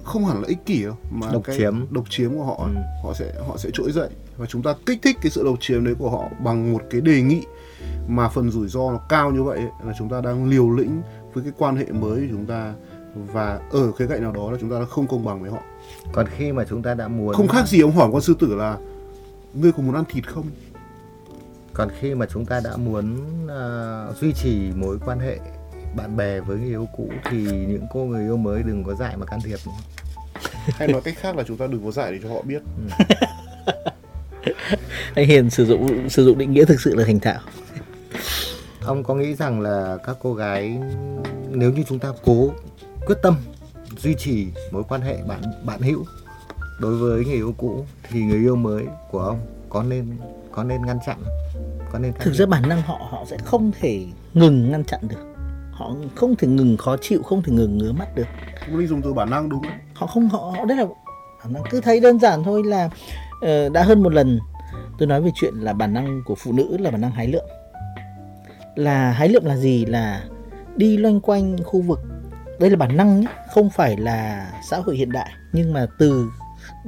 [0.04, 1.86] không hẳn là ích kỷ đâu mà Độc cái chiếm.
[1.90, 2.80] độc chiếm của họ Ừ.
[3.04, 5.84] họ sẽ họ sẽ trỗi dậy và chúng ta kích thích cái sự độc chiếm
[5.84, 7.42] đấy của họ bằng một cái đề nghị
[8.08, 11.44] mà phần rủi ro nó cao như vậy là chúng ta đang liều lĩnh với
[11.44, 12.74] cái quan hệ mới của chúng ta.
[13.32, 15.62] Và ở khía cạnh nào đó là chúng ta đã không công bằng với họ.
[16.12, 18.54] Còn khi mà chúng ta đã muốn không khác gì ông hỏi con sư tử
[18.54, 18.78] là
[19.54, 20.46] ngươi có muốn ăn thịt không?
[21.72, 23.16] Còn khi mà chúng ta đã muốn
[23.48, 25.38] à, duy trì mối quan hệ
[25.96, 29.16] bạn bè với người yêu cũ thì những cô người yêu mới đừng có dại
[29.16, 29.72] mà can thiệp nữa.
[30.66, 32.62] hay nói cách khác là chúng ta đừng có dạy để cho họ biết
[35.14, 37.40] anh hiền sử dụng sử dụng định nghĩa thực sự là thành thạo.
[38.84, 40.78] Ông có nghĩ rằng là các cô gái
[41.50, 42.50] nếu như chúng ta cố
[43.06, 43.36] quyết tâm
[43.98, 46.04] duy trì mối quan hệ bạn bạn hữu
[46.80, 50.16] đối với người yêu cũ thì người yêu mới của ông có nên
[50.52, 51.18] có nên ngăn chặn
[51.94, 55.34] có nên thực ra bản năng họ họ sẽ không thể ngừng ngăn chặn được.
[55.72, 58.26] Họ không thể ngừng khó chịu không thể ngừng ngứa mắt được.
[58.66, 59.72] Cũng linh dùng từ bản năng đúng không?
[59.94, 60.84] họ không họ, họ rất là
[61.44, 61.62] bản năng.
[61.70, 62.90] Cứ thấy đơn giản thôi là
[63.44, 64.38] Ờ, đã hơn một lần
[64.98, 67.44] tôi nói về chuyện là bản năng của phụ nữ là bản năng hái lượm.
[68.74, 69.84] Là hái lượm là gì?
[69.84, 70.24] Là
[70.76, 72.00] đi loanh quanh khu vực.
[72.60, 75.30] Đây là bản năng nhé, không phải là xã hội hiện đại.
[75.52, 76.30] Nhưng mà từ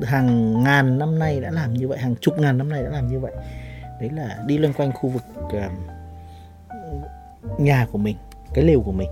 [0.02, 3.08] hàng ngàn năm nay đã làm như vậy, hàng chục ngàn năm nay đã làm
[3.08, 3.32] như vậy.
[4.00, 5.22] Đấy là đi loanh quanh khu vực
[7.58, 8.16] nhà của mình,
[8.54, 9.08] cái lều của mình.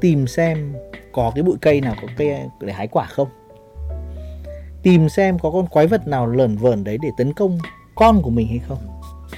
[0.00, 0.74] Tìm xem
[1.12, 3.28] có cái bụi cây nào có cây để hái quả không?
[4.82, 7.58] Tìm xem có con quái vật nào lởn vởn đấy để tấn công
[7.94, 8.78] con của mình hay không.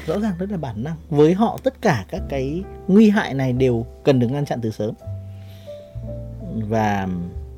[0.06, 0.96] Rõ ràng rất là bản năng.
[1.10, 4.70] Với họ tất cả các cái nguy hại này đều cần được ngăn chặn từ
[4.70, 4.94] sớm.
[6.68, 7.08] Và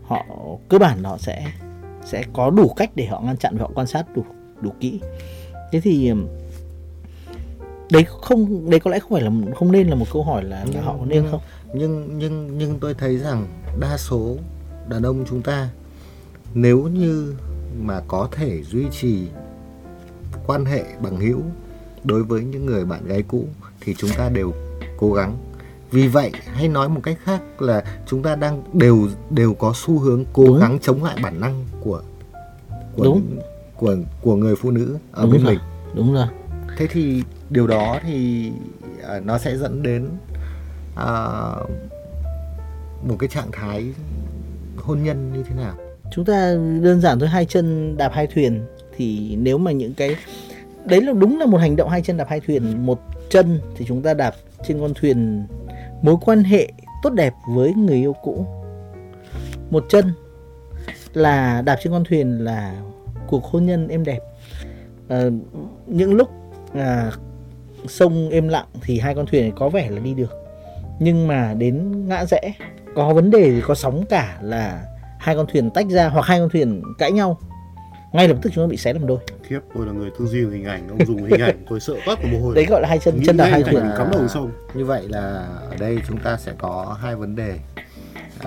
[0.03, 0.25] họ
[0.69, 1.47] cơ bản họ sẽ
[2.05, 4.25] sẽ có đủ cách để họ ngăn chặn và họ quan sát đủ
[4.61, 5.01] đủ kỹ.
[5.73, 6.13] Thế thì
[7.91, 10.67] đấy không đấy có lẽ không phải là không nên là một câu hỏi là,
[10.75, 11.41] là họ có nên không?
[11.75, 13.47] nhưng nhưng nhưng tôi thấy rằng
[13.81, 14.37] đa số
[14.89, 15.69] đàn ông chúng ta
[16.55, 17.35] nếu như
[17.81, 19.29] mà có thể duy trì
[20.47, 21.43] quan hệ bằng hữu
[22.05, 23.45] đối với những người bạn gái cũ
[23.81, 24.53] thì chúng ta đều
[24.99, 25.37] cố gắng
[25.91, 29.99] vì vậy hay nói một cách khác là chúng ta đang đều đều có xu
[29.99, 30.59] hướng cố Đúng.
[30.61, 32.03] gắng chống lại bản năng của
[32.97, 33.39] của Đúng.
[33.77, 35.53] của của người phụ nữ ở Đúng bên rồi.
[35.55, 35.63] mình
[35.95, 36.27] đúng rồi
[36.77, 38.51] thế thì điều đó thì
[39.09, 40.09] à, nó sẽ dẫn đến
[40.97, 41.07] à,
[43.09, 43.93] một cái trạng thái
[44.77, 45.75] hôn nhân như thế nào
[46.15, 48.61] chúng ta đơn giản thôi hai chân đạp hai thuyền.
[48.97, 50.17] Thì nếu mà những cái
[50.85, 52.87] đấy là đúng là một hành động hai chân đạp hai thuyền.
[52.87, 53.01] Một
[53.31, 54.35] chân thì chúng ta đạp
[54.67, 55.47] trên con thuyền
[56.03, 56.69] mối quan hệ
[57.03, 58.47] tốt đẹp với người yêu cũ.
[59.71, 60.13] Một chân
[61.13, 62.83] là đạp trên con thuyền là
[63.27, 64.21] cuộc hôn nhân êm đẹp.
[65.09, 65.25] À,
[65.87, 66.31] những lúc
[66.75, 67.11] à,
[67.87, 70.33] sông êm lặng thì hai con thuyền có vẻ là đi được.
[70.99, 72.53] Nhưng mà đến ngã rẽ
[72.95, 74.85] có vấn đề thì có sóng cả là
[75.25, 77.39] hai con thuyền tách ra hoặc hai con thuyền cãi nhau
[78.13, 80.41] ngay lập tức chúng nó bị xé làm đôi Khiếp, tôi là người tư duy
[80.41, 82.55] hình ảnh, ông dùng hình ảnh, tôi sợ toát cả mồ hôi.
[82.55, 84.51] đấy gọi là hai chân Nghĩ chân đạp ngay hai thuyền cắm đầu sông.
[84.75, 87.59] như vậy là ở đây chúng ta sẽ có hai vấn đề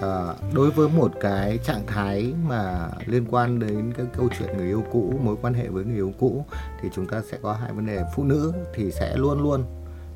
[0.02, 0.10] à,
[0.54, 4.84] đối với một cái trạng thái mà liên quan đến cái câu chuyện người yêu
[4.92, 6.46] cũ mối quan hệ với người yêu cũ
[6.82, 9.64] thì chúng ta sẽ có hai vấn đề phụ nữ thì sẽ luôn luôn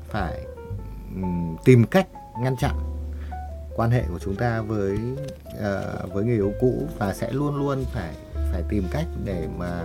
[0.08, 0.40] phải
[1.14, 2.06] ừm, tìm cách
[2.42, 2.74] ngăn chặn
[3.76, 4.98] quan hệ của chúng ta với
[5.58, 8.10] ờ, với người yêu cũ và sẽ luôn luôn phải
[8.52, 9.84] phải tìm cách để mà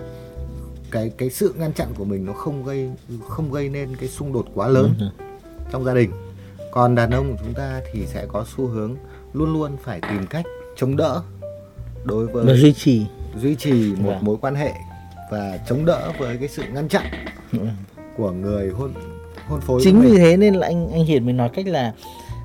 [0.91, 2.89] cái cái sự ngăn chặn của mình nó không gây
[3.27, 5.05] không gây nên cái xung đột quá lớn Ừ.
[5.71, 6.11] trong gia đình
[6.71, 8.95] còn đàn ông của chúng ta thì sẽ có xu hướng
[9.33, 10.45] luôn luôn phải tìm cách
[10.75, 11.21] chống đỡ
[12.03, 13.05] đối và với duy trì
[13.41, 14.25] duy trì một Vâng.
[14.25, 14.71] mối quan hệ
[15.31, 17.05] và chống đỡ với cái sự ngăn chặn
[17.51, 17.59] Ừ.
[18.17, 18.93] của người hôn
[19.47, 21.93] hôn phối chính vì thế nên là anh anh Hiền mới nói cách là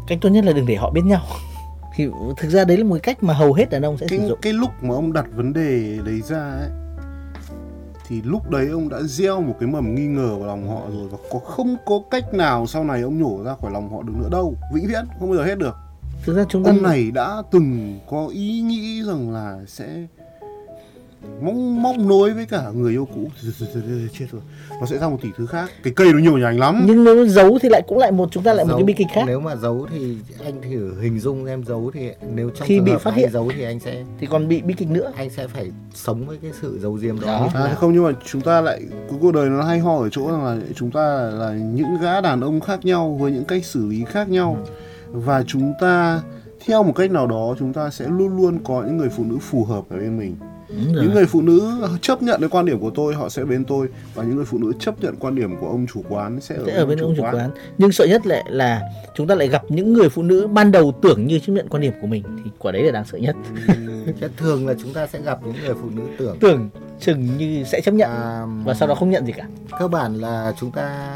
[0.07, 1.23] cách tốt nhất là đừng để họ biết nhau.
[1.97, 4.29] Thì thực ra đấy là một cách mà hầu hết đàn ông sẽ Cái, sử
[4.29, 4.39] dụng.
[4.43, 6.69] cái lúc mà ông đặt vấn đề đấy ra ấy,
[8.09, 11.09] thì lúc đấy ông đã gieo một cái mầm nghi ngờ vào lòng họ rồi
[11.09, 14.13] và có không có cách nào sau này ông nhổ ra khỏi lòng họ được
[14.17, 14.55] nữa đâu.
[14.75, 15.77] Vĩnh viễn không bao giờ hết được.
[16.25, 20.07] Thực ra chúng ta ông này đã từng có ý nghĩ rằng là sẽ
[21.43, 23.31] mong mong nối với cả người yêu cũ.
[24.19, 24.41] Chết rồi.
[24.81, 25.71] Nó sẽ ra một tỷ thứ khác.
[25.83, 26.85] Cái cây nó nhiều nhành lắm.
[26.87, 28.93] Nhưng nếu giấu thì lại cũng lại một chúng ta lại một Giấu- cái bi
[28.93, 29.23] kịch khác.
[29.27, 32.93] Nếu mà giấu thì anh thử hình dung em giấu thì nếu trong Khi bị
[33.01, 33.31] phát hiện.
[33.33, 35.13] giấu thì anh sẽ thì còn bị bi kịch nữa.
[35.17, 38.41] Anh sẽ phải sống với cái sự giấu diếm đó, À, không nhưng mà chúng
[38.41, 38.83] ta lại
[39.21, 42.21] cuộc đời nó hay ho ở chỗ rằng là chúng ta là, là những gã
[42.21, 44.57] đàn ông khác nhau với những cách xử lý khác nhau.
[45.11, 46.23] Và chúng ta
[46.67, 49.39] theo một cách nào đó chúng ta sẽ luôn luôn có những người phụ nữ
[49.41, 50.37] phù hợp ở bên mình.
[50.69, 53.89] Những người phụ nữ chấp nhận cái quan điểm của tôi họ sẽ bên tôi.
[54.15, 56.65] Và những người phụ nữ chấp nhận quan điểm của ông chủ quán sẽ ở,
[56.67, 57.51] sẽ ở bên ông chủ quán.
[57.79, 58.83] nhưng sợ nhất lại là
[59.15, 61.83] chúng ta lại gặp những người phụ nữ ban đầu tưởng như chấp nhận quan
[61.83, 63.37] điểm của mình thì quả đấy là đáng sợ nhất.
[64.37, 66.37] Thường là chúng ta sẽ gặp những người phụ nữ tưởng.
[66.41, 66.71] Tưởng
[67.01, 69.47] chừng như sẽ chấp nhận à, và sau đó không nhận gì cả.
[69.79, 71.13] cơ bản là chúng ta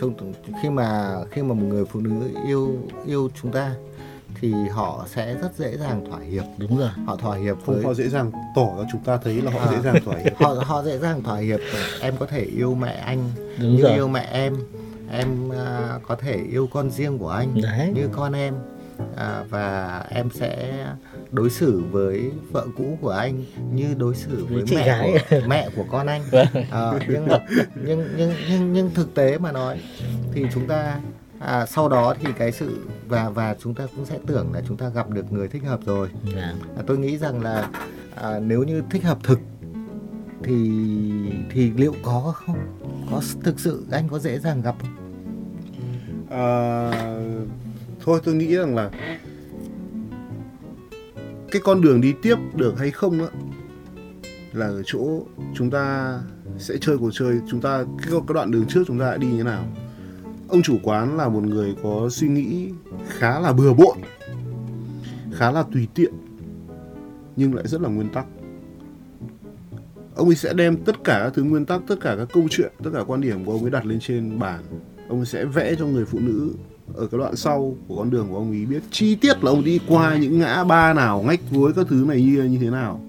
[0.00, 0.14] chúng,
[0.62, 2.10] khi mà khi mà một người phụ nữ
[2.46, 3.74] yêu yêu chúng ta
[4.40, 6.44] thì họ sẽ rất dễ dàng thỏa hiệp.
[6.58, 6.88] Đúng rồi.
[7.06, 9.58] Họ thỏa hiệp không với họ dễ dàng tỏ ra chúng ta thấy là họ
[9.60, 9.70] À.
[9.72, 10.32] dễ dàng thỏa hiệp.
[10.38, 11.60] Họ họ dễ dàng thỏa hiệp.
[12.00, 13.92] Em có thể yêu mẹ anh đúng như rồi.
[13.94, 14.56] yêu mẹ em.
[15.12, 17.90] Em à, có thể yêu con riêng của anh đấy.
[17.94, 18.54] như con em.
[19.16, 20.84] À, và em sẽ
[21.32, 25.14] đối xử với vợ cũ của anh như đối xử với Với chị mẹ gái.
[25.30, 26.22] của, mẹ của con anh.
[26.70, 27.26] À, nhưng,
[27.86, 29.80] nhưng nhưng nhưng nhưng thực tế mà nói
[30.34, 31.00] thì chúng ta
[31.40, 34.76] à, sau đó thì cái sự và và chúng ta cũng sẽ tưởng là chúng
[34.76, 36.08] ta gặp được người thích hợp rồi.
[36.36, 36.54] Dạ.
[36.76, 37.70] à, tôi nghĩ rằng là
[38.14, 39.38] à, nếu như thích hợp thực
[40.42, 40.70] thì
[41.50, 42.58] thì liệu có không?
[43.10, 44.96] Có thực sự anh có dễ dàng gặp không?
[46.30, 46.90] À,
[48.04, 48.90] thôi tôi nghĩ rằng là
[51.50, 53.28] cái con đường đi tiếp được hay không á
[54.52, 55.22] là ở chỗ
[55.54, 56.18] chúng ta
[56.58, 57.40] sẽ chơi cuộc chơi.
[57.50, 59.64] Chúng ta cái, cái đoạn đường trước chúng ta đã đi như thế nào
[60.50, 62.68] ông chủ quán là một người có suy nghĩ
[63.08, 63.98] khá là bừa bộn,
[65.32, 66.12] khá là tùy tiện,
[67.36, 68.26] nhưng lại rất là nguyên tắc.
[70.14, 72.72] Ông ấy sẽ đem tất cả các thứ nguyên tắc, tất cả các câu chuyện,
[72.84, 74.60] tất cả quan điểm của ông ấy đặt lên trên bàn.
[75.08, 76.52] Ông ấy sẽ vẽ cho người phụ nữ
[76.94, 79.64] ở cái đoạn sau của con đường của ông ấy biết chi tiết là ông
[79.64, 83.00] đi qua những ngã ba nào, ngách cuối các thứ này như như thế nào.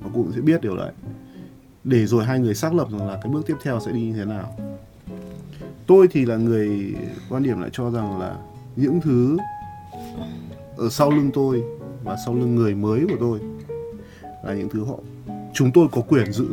[0.00, 0.92] Và cũng sẽ biết điều đấy.
[1.84, 4.12] Để rồi hai người xác lập rằng là cái bước tiếp theo sẽ đi như
[4.12, 4.56] thế nào
[5.86, 6.94] tôi thì là người
[7.30, 8.36] quan điểm lại cho rằng là
[8.76, 9.36] những thứ
[10.76, 11.62] ở sau lưng tôi
[12.04, 13.40] và sau lưng người mới của tôi
[14.44, 14.98] là những thứ họ,
[15.52, 16.48] chúng tôi có quyền giữ.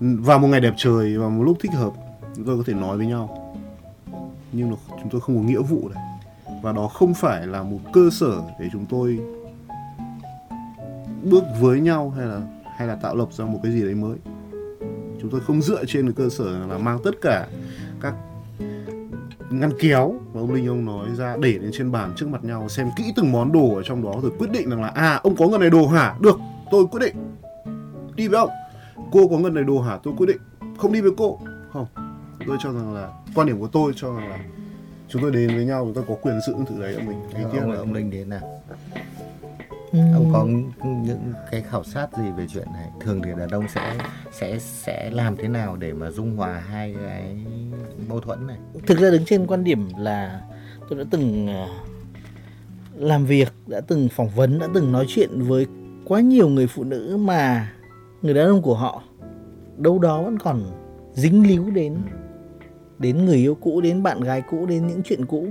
[0.00, 1.92] Vào một ngày đẹp trời và một lúc thích hợp,
[2.36, 3.54] chúng tôi có thể nói với nhau.
[4.52, 6.02] Nhưng mà chúng tôi không có nghĩa vụ đấy
[6.62, 9.18] và đó không phải là một cơ sở để chúng tôi
[11.22, 12.40] bước với nhau hay là
[12.76, 14.16] hay là tạo lập ra một cái gì đấy mới
[15.22, 17.48] chúng tôi không dựa trên cơ sở là mang tất cả
[18.00, 18.14] các
[19.50, 22.68] ngăn kéo mà ông linh ông nói ra để lên trên bàn trước mặt nhau
[22.68, 25.36] xem kỹ từng món đồ ở trong đó rồi quyết định rằng là à ông
[25.36, 26.14] có ngân này đồ hả?
[26.20, 26.38] Được
[26.70, 27.14] tôi quyết định.
[28.14, 28.50] Đi với ông.
[29.12, 29.98] Cô có ngân này đồ hả?
[30.02, 30.40] Tôi quyết định.
[30.78, 31.38] Không đi với cô.
[31.72, 31.86] Không.
[32.46, 34.38] Tôi cho rằng là quan điểm của tôi cho rằng là
[35.08, 37.18] chúng tôi đến với nhau chúng tôi có quyền giữ những thứ đấy của mình
[37.52, 38.62] tiếc ông, là ông linh đến nào
[39.92, 40.44] Ừm, ông có
[40.84, 42.88] những cái khảo sát gì về chuyện này?
[43.00, 43.98] Thường thì đàn ông sẽ
[44.32, 47.36] sẽ sẽ làm thế nào để mà dung hòa hai cái
[48.08, 48.56] mâu thuẫn này?
[48.86, 50.40] Thực ra đứng trên quan điểm là
[50.88, 51.68] tôi đã từng ờ,
[52.96, 55.66] làm việc đã từng phỏng vấn đã từng nói chuyện với
[56.04, 57.72] quá nhiều người phụ nữ mà
[58.22, 59.02] người đàn ông của họ
[59.76, 60.62] đâu đó vẫn còn
[61.14, 61.98] dính líu đến
[62.98, 65.46] đến người yêu cũ đến bạn gái cũ đến những chuyện cũ.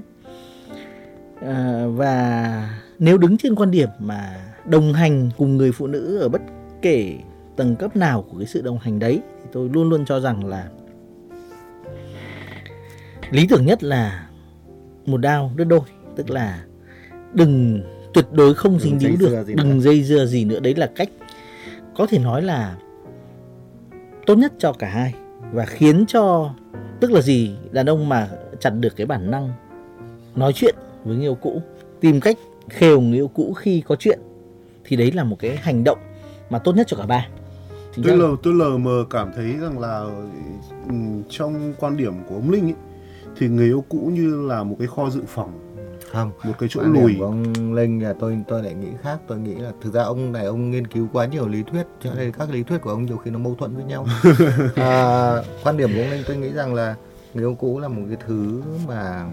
[1.41, 4.35] À, và nếu đứng trên quan điểm mà
[4.65, 6.41] đồng hành cùng người phụ nữ ở bất
[6.81, 7.17] kể
[7.55, 10.45] tầng cấp nào của cái sự đồng hành đấy thì tôi luôn luôn cho rằng
[10.45, 10.69] là
[13.31, 14.29] lý tưởng nhất là
[15.05, 15.81] một đao đứt đôi
[16.15, 16.63] tức là
[17.33, 17.83] đừng
[18.13, 19.79] tuyệt đối không dính dưa được đừng nữa.
[19.79, 21.09] dây dưa gì nữa đấy là cách
[21.95, 22.75] có thể nói là
[24.25, 25.13] tốt nhất cho cả hai
[25.51, 26.53] và khiến cho
[26.99, 29.49] tức là gì đàn ông mà chặt được cái bản năng
[30.35, 31.61] nói chuyện với người yêu cũ
[32.01, 32.37] tìm cách
[32.71, 34.19] khều người yêu cũ khi có chuyện
[34.83, 35.97] thì đấy là một cái hành động
[36.49, 37.27] mà tốt nhất cho cả ba.
[37.95, 39.99] Chính tôi ra lờ tôi lờ mờ cảm thấy rằng là
[40.87, 42.73] ừm, trong quan điểm của ông linh ấy,
[43.37, 45.51] thì người yêu cũ như là một cái kho dự phòng
[46.11, 47.15] không một cái chỗ Quan điểm lùi.
[47.19, 49.17] của ông linh là tôi tôi lại nghĩ khác.
[49.27, 52.13] Tôi nghĩ là thực ra ông này ông nghiên cứu quá nhiều lý thuyết cho
[52.13, 54.05] nên các lý thuyết của ông nhiều khi nó mâu thuẫn với nhau.
[54.75, 56.95] À, quan điểm của ông linh tôi nghĩ rằng là
[57.33, 59.25] người yêu cũ là một cái thứ mà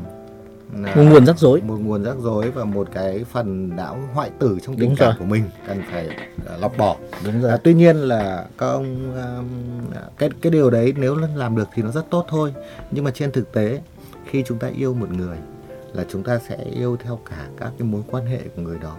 [0.76, 1.60] là một nguồn rắc rối.
[1.60, 5.24] Một nguồn rắc rối và một cái phần não hoại tử trong tình cảm của
[5.24, 6.08] mình cần phải
[6.46, 6.96] à, lọc bỏ.
[7.24, 7.50] Đúng rồi.
[7.50, 9.48] À, tuy nhiên là các ông um,
[10.18, 12.54] cái cái điều đấy nếu làm được thì nó rất tốt thôi.
[12.90, 13.80] Nhưng mà trên thực tế
[14.30, 15.38] khi chúng ta yêu một người
[15.92, 18.96] là chúng ta sẽ yêu theo cả các cái mối quan hệ của người đó.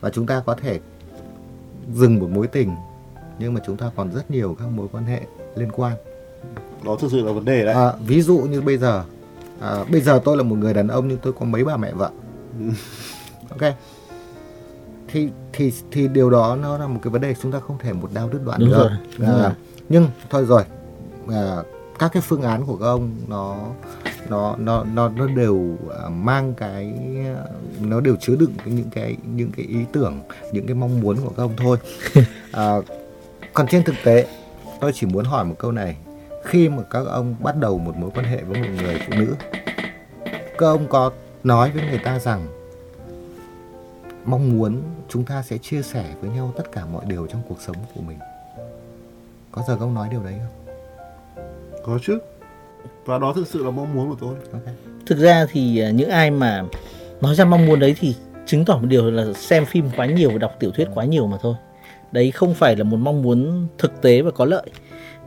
[0.00, 0.80] Và chúng ta có thể
[1.94, 2.74] dừng một mối tình
[3.38, 5.20] nhưng mà chúng ta còn rất nhiều các mối quan hệ
[5.56, 5.92] liên quan.
[6.84, 7.74] Đó thực sự là vấn đề đấy.
[7.74, 9.04] À, ví dụ như bây giờ
[9.62, 11.92] à, bây giờ tôi là một người đàn ông nhưng tôi có mấy bà mẹ
[11.92, 12.10] vợ
[13.50, 13.72] ok.
[15.08, 17.92] Thì thì thì điều đó nó là một cái vấn đề chúng ta không thể
[17.92, 18.78] một đau đứt đoạn Đúng được.
[18.78, 19.50] rồi, đúng À, rồi.
[19.88, 20.62] nhưng thôi rồi.
[21.32, 21.56] À,
[21.98, 23.56] các cái phương án của các ông nó
[24.28, 26.94] nó nó nó nó đều à, mang cái
[27.36, 27.44] à,
[27.80, 30.20] nó đều chứa đựng cái- những cái những cái ý tưởng
[30.52, 31.76] những cái mong muốn của các ông thôi.
[32.52, 32.74] À,
[33.52, 34.26] còn trên thực tế
[34.80, 35.96] tôi chỉ muốn hỏi một câu này
[36.44, 39.34] khi mà các ông bắt đầu một mối quan hệ với một người phụ nữ
[40.58, 41.10] các ông có
[41.44, 42.46] nói với người ta rằng
[44.24, 47.60] mong muốn chúng ta sẽ chia sẻ với nhau tất cả mọi điều trong cuộc
[47.60, 48.18] sống của mình.
[49.52, 50.74] Có giờ các ông nói điều đấy không?
[51.84, 52.18] Có chứ.
[53.04, 54.34] Và đó thực sự là mong muốn của tôi.
[54.52, 54.74] Ok.
[55.06, 56.64] Thực ra thì à, những ai mà
[57.20, 58.16] nói ra mong muốn đấy thì
[58.46, 61.26] chứng tỏ một điều là xem phim quá nhiều và đọc tiểu thuyết quá nhiều
[61.26, 61.54] mà thôi.
[62.12, 64.66] Đấy không phải là một mong muốn thực tế và có lợi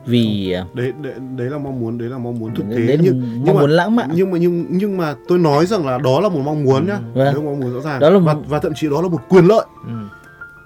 [0.06, 2.96] vì à, đấy, đấy đấy là mong muốn đấy là mong muốn thực đấy tế
[2.96, 4.10] là nhưng, một nhưng mong mà muốn lãng mạn.
[4.14, 6.94] nhưng mà nhưng nhưng mà tôi nói rằng là đó là một mong muốn nhá.
[7.14, 7.24] Vâng.
[7.24, 8.00] đấy là mong muốn rõ ràng.
[8.00, 9.64] Đó là và, một- và thậm chí đó là một quyền lợi.
[9.86, 9.92] Ừ.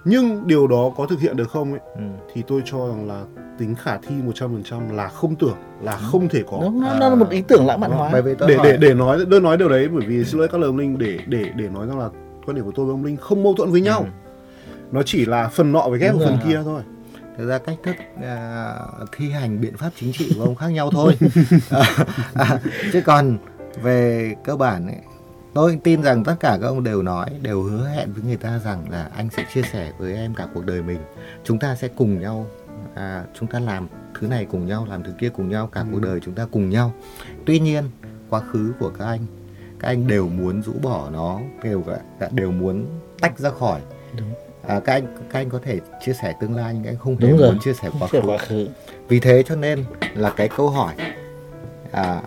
[0.05, 2.03] nhưng điều đó có thực hiện được không ấy ừ.
[2.35, 3.23] thì tôi cho rằng là
[3.59, 6.59] tính khả thi 100% là không tưởng là không thể có.
[6.63, 8.11] Nó, nó, nó là một ý tưởng lãng mạn hóa.
[8.13, 10.61] tôi để hỏi, để để nói đơn nói điều đấy bởi vì xin lỗi các
[10.61, 12.09] lời ông linh để để để nói rằng là
[12.47, 14.01] quan điểm của tôi với ông linh không mâu thuẫn với nhau.
[14.01, 14.07] Ừ.
[14.93, 16.83] nó chỉ là phần nọ với ghép phần kia thôi
[17.41, 18.75] thực ra cách thức à,
[19.17, 21.19] thi hành biện pháp chính trị của ông khác nhau thôi.
[21.71, 22.61] À, à,
[22.93, 23.39] chứ còn
[23.83, 24.97] về cơ bản ấy,
[25.55, 28.59] tôi tin rằng tất cả các ông đều nói đều hứa hẹn với người ta
[28.65, 30.99] rằng là anh sẽ chia sẻ với em cả cuộc đời mình.
[31.45, 32.47] Chúng ta sẽ cùng nhau
[32.95, 33.89] à, chúng ta làm
[34.21, 36.71] thứ này cùng nhau làm thứ kia cùng nhau cả cuộc đời chúng ta cùng
[36.71, 36.93] nhau.
[37.47, 37.85] Tuy nhiên
[38.31, 39.27] quá khứ của các anh
[39.79, 41.85] các anh đều muốn rũ bỏ nó đều
[42.31, 42.87] đều muốn
[43.21, 43.81] tách ra khỏi.
[44.19, 44.50] Đúng.
[44.67, 47.17] À, các anh các anh có thể chia sẻ tương lai nhưng các anh không
[47.17, 48.69] hề muốn chia sẻ quá khứ quá khứ.
[49.09, 49.85] Vì thế cho nên
[50.15, 50.95] là cái câu hỏi
[51.93, 52.23] à,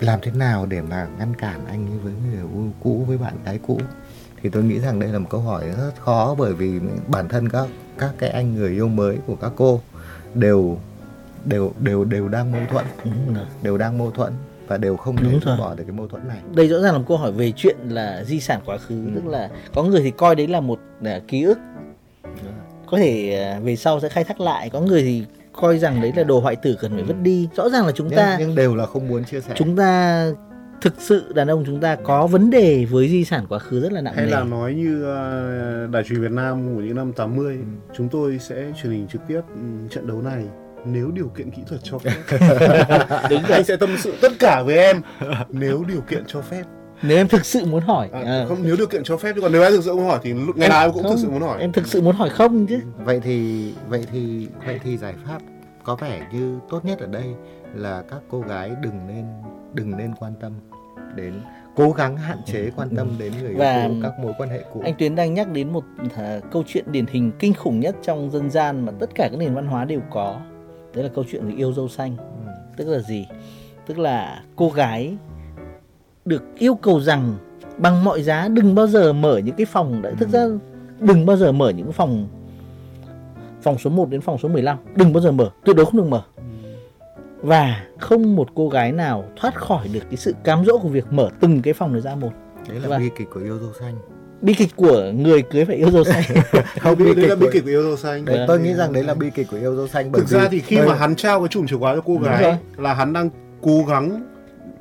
[0.00, 3.34] làm thế nào để mà ngăn cản anh ấy với người yêu cũ với bạn
[3.44, 3.80] gái cũ?
[4.42, 7.48] Thì tôi nghĩ rằng đây là một câu hỏi rất khó bởi vì bản thân
[7.48, 9.80] các các cái anh người yêu mới của các cô
[10.34, 10.78] đều
[11.44, 12.84] đều đều đều đang mâu thuẫn.
[13.62, 14.32] Đều đang mâu thuẫn
[14.70, 15.56] và đều không Đúng thể rồi.
[15.58, 16.38] bỏ được cái mâu thuẫn này.
[16.54, 19.10] Đây rõ ràng là một câu hỏi về chuyện là di sản quá khứ Ừ.
[19.14, 21.58] tức là có người thì coi đấy là một à, ký ức.
[22.90, 26.12] Có thể à, về sau sẽ khai thác lại có người thì coi rằng đấy
[26.16, 27.48] là đồ hoại tử cần phải vứt đi.
[27.56, 29.54] Rõ ràng là chúng nhưng, ta nhưng đều là không muốn chia sẻ.
[29.56, 30.26] chúng ta
[30.80, 33.92] thực sự đàn ông chúng ta có vấn đề với di sản quá khứ rất
[33.92, 34.30] là nặng hay nề.
[34.32, 37.58] là nói như ờ, đài truyền Việt Nam của những năm 80
[37.96, 39.60] chúng tôi sẽ truyền hình trực tiếp ừ,
[39.90, 40.44] trận đấu này
[40.84, 42.14] nếu điều kiện kỹ thuật cho phép.
[43.30, 43.52] Đúng rồi.
[43.52, 45.02] Anh sẽ tâm sự tất cả với em.
[45.48, 46.62] Nếu điều kiện cho phép.
[47.02, 48.08] Nếu em thực sự muốn hỏi.
[48.12, 50.04] À, à, không nếu điều kiện cho phép chứ còn nếu anh thực sự muốn
[50.06, 51.60] hỏi thì lúc ngày em- nào em cũng không, thực sự muốn hỏi.
[51.60, 52.80] em thực sự muốn hỏi không chứ.
[53.04, 55.38] Vậy thì vậy thì vậy thì giải pháp
[55.84, 57.24] có vẻ như tốt nhất ở đây
[57.74, 59.24] là các cô gái đừng nên
[59.74, 60.52] đừng nên quan tâm
[61.16, 61.32] đến
[61.76, 64.60] cố gắng hạn chế quan tâm đến người yêu Và cũ các mối quan hệ
[64.72, 64.80] cũ.
[64.84, 65.84] anh Tuyến đang nhắc đến một
[66.16, 69.36] à, câu chuyện điển hình kinh khủng nhất trong dân gian mà tất cả các
[69.38, 70.40] nền văn hóa đều có
[70.94, 72.16] đấy là câu chuyện về yêu dâu xanh.
[72.16, 72.52] Ừ.
[72.76, 73.26] tức là gì?
[73.86, 75.16] Tức là cô gái
[76.24, 77.34] được yêu cầu rằng
[77.78, 80.46] bằng mọi giá đừng bao giờ mở những cái phòng đấy thực ra
[81.00, 82.28] đừng bao giờ mở những cái phòng
[83.62, 86.06] phòng số 1 đến phòng số 15 đừng bao giờ mở tuyệt đối không được
[86.08, 86.22] mở.
[87.42, 91.06] Và không một cô gái nào thoát khỏi được cái sự cám dỗ của việc
[91.12, 92.30] mở từng cái phòng này ra một.
[92.68, 93.00] Đấy là Vâng.
[93.02, 93.94] bi kịch của yêu dâu xanh
[94.42, 96.22] bi kịch của người cưới phải yêu dâu xanh.
[96.80, 98.24] Không đấy, đấy là bi kịch của yêu dâu xanh.
[98.24, 100.48] Đấy, tôi nghĩ rằng đấy là bi kịch của yêu dâu xanh bởi thực ra
[100.50, 103.30] thì khi mà hắn trao cái chùm chìa khóa cho cô gái là hắn đang
[103.62, 104.22] cố gắng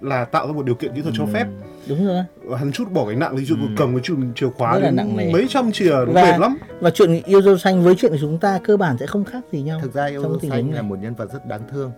[0.02, 1.46] là tạo ra một điều kiện kỹ thuật cho phép.
[1.88, 2.24] Đúng rồi.
[2.60, 3.62] Hắn chút bỏ cái nặng ví dụ Ừ.
[3.78, 5.34] cầm cái chùm chìa khóa Rất là nặng nề.
[5.34, 6.58] mấy trăm chìa nó Và- mệt lắm.
[6.80, 9.44] và chuyện yêu dâu xanh với chuyện của chúng ta cơ bản sẽ không khác
[9.52, 11.62] gì nhau thực ra yêu trong dâu tình xanh là một nhân vật rất đáng
[11.72, 11.92] thương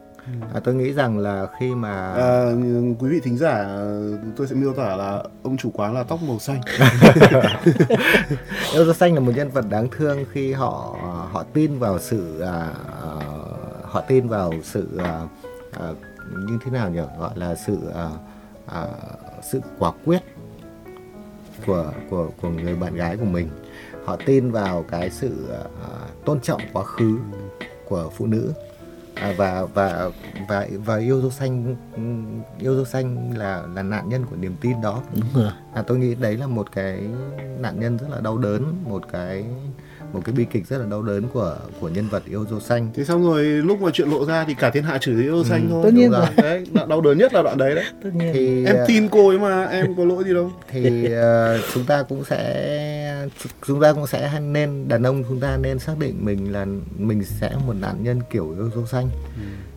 [0.54, 2.46] à, tôi nghĩ rằng là khi mà À,
[3.00, 3.66] quý vị thính giả
[4.36, 6.62] tôi sẽ miêu tả là ông chủ quán là tóc màu xanh.
[8.74, 10.96] Yêu dâu xanh là một nhân vật đáng thương khi họ
[11.32, 12.70] họ tin vào sự à,
[13.02, 13.12] à,
[13.84, 15.22] họ tin vào sự à,
[15.72, 15.88] à,
[16.48, 17.02] như thế nào nhỉ?
[17.20, 18.10] Gọi là sự à,
[18.66, 18.88] à,
[19.52, 20.20] sự quả quyết
[21.66, 23.50] của của của người bạn gái của mình.
[24.06, 25.64] Họ tin vào cái sự à,
[26.26, 27.18] tôn trọng quá khứ
[27.90, 28.54] của phụ nữ
[29.22, 30.10] à, và và
[30.48, 31.76] và và yêu dâu xanh
[32.60, 35.02] yêu dâu xanh là là nạn nhân của niềm tin đó.
[35.16, 35.52] Đúng rồi.
[35.74, 37.00] À, tôi nghĩ đấy là một cái
[37.60, 39.46] nạn nhân rất là đau đớn, một cái
[40.14, 42.90] một cái bi kịch rất là đau đớn của của nhân vật yêu dâu xanh.
[42.94, 45.68] thế xong rồi lúc mà chuyện lộ ra thì cả thiên hạ chửi yêu xanh
[45.70, 45.82] thôi.
[45.84, 46.26] Tất nhiên rồi.
[46.38, 47.86] đấy đoạn đau đớn nhất là đoạn đấy đấy.
[48.04, 48.34] Tất nhiên.
[48.34, 50.52] Thì em à, tin cô ấy mà em có lỗi gì đâu.
[50.68, 53.01] thì à, chúng ta cũng sẽ
[53.68, 56.66] chúng ta cũng sẽ nên đàn ông chúng ta nên xác định mình là
[56.98, 59.10] mình sẽ một nạn nhân kiểu yêu dâu xanh.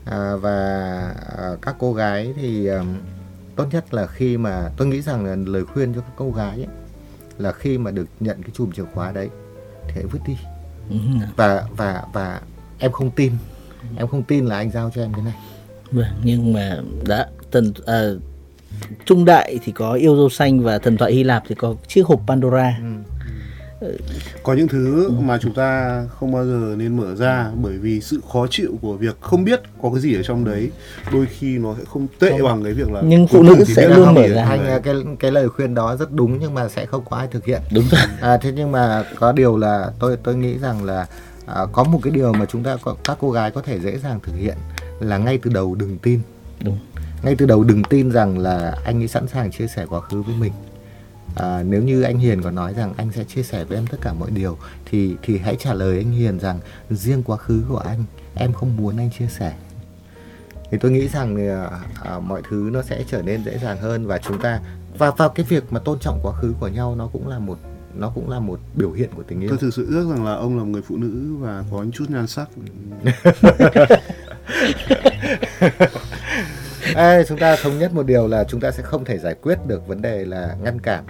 [0.05, 0.57] À, và
[1.39, 2.85] à, các cô gái thì à,
[3.57, 6.57] tốt nhất là khi mà tôi nghĩ rằng là lời khuyên cho các cô gái
[6.57, 6.69] ấy,
[7.39, 9.29] là khi mà được nhận cái chùm chìa khóa đấy
[9.87, 10.37] thì hãy vứt đi.
[10.91, 10.97] Ừ.
[11.37, 12.41] và và và
[12.79, 13.33] em không tin
[13.97, 15.35] em không tin là anh giao cho em cái này
[15.93, 18.03] Vâng, nhưng mà đã thần à,
[19.05, 22.07] trung đại thì có yêu dâu xanh và thần thoại Hy Lạp thì có chiếc
[22.07, 22.79] hộp Pandora.
[24.43, 28.21] Có những thứ mà chúng ta không bao giờ nên mở ra bởi vì sự
[28.33, 30.71] khó chịu của việc không biết có cái gì ở trong đấy
[31.13, 34.05] đôi khi nó sẽ không tệ bằng cái việc là Nhưng phụ nữ sẽ luôn
[34.07, 34.45] không mở ra.
[34.45, 37.29] anh à, cái cái lời khuyên đó rất đúng nhưng mà sẽ không có ai
[37.31, 38.01] thực hiện Đúng rồi.
[38.21, 41.07] à, thế nhưng mà có điều là tôi tôi nghĩ rằng là
[41.47, 44.21] à, có một cái điều mà chúng ta các cô gái có thể dễ dàng
[44.23, 44.55] thực hiện
[45.01, 46.21] là ngay từ đầu đừng tin
[46.65, 46.79] Đúng.
[47.23, 50.23] ngay từ đầu đừng tin rằng là anh ấy sẵn sàng chia sẻ quá khứ
[50.23, 50.53] với mình
[51.35, 53.99] à, nếu như anh Hiền có nói rằng anh sẽ chia sẻ với em tất
[54.01, 56.61] cả mọi điều thì thì hãy trả lời anh Hiền rằng
[56.91, 58.05] riêng quá khứ của anh
[58.35, 59.55] em không muốn anh chia sẻ.
[60.71, 61.71] Thì tôi nghĩ rằng à,
[62.05, 64.61] à, mọi thứ nó sẽ trở nên dễ dàng hơn và chúng ta
[64.99, 67.59] và vào cái việc mà tôn trọng quá khứ của nhau nó cũng là một
[67.95, 69.49] nó cũng là một biểu hiện của tình yêu.
[69.49, 72.05] Tôi thực sự ước rằng là ông là một người phụ nữ và có chút
[72.11, 72.49] nhan sắc.
[76.95, 79.59] Ê, chúng ta thống nhất một điều là chúng ta sẽ không thể giải quyết
[79.67, 81.05] được vấn đề là ngăn cản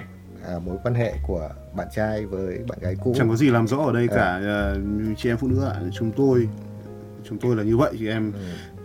[0.47, 3.15] à, mối quan hệ của bạn trai với bạn gái cũ.
[3.17, 4.75] Chẳng có gì làm rõ ở đây cả à,
[5.17, 5.81] chị em phụ nữ ạ.
[5.93, 6.49] Chúng tôi
[7.29, 8.33] chúng tôi là như vậy chị em.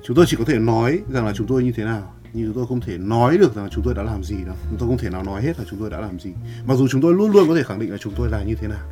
[0.03, 2.13] Chúng tôi chỉ có thể nói rằng là chúng tôi như thế nào.
[2.33, 4.55] Nhưng chúng tôi không thể nói được rằng là chúng tôi đã làm gì đâu.
[4.69, 6.33] Chúng tôi không thể nào nói hết là chúng tôi đã làm gì.
[6.65, 8.55] Mặc dù chúng tôi luôn luôn có thể khẳng định là chúng tôi là như
[8.55, 8.89] thế nào.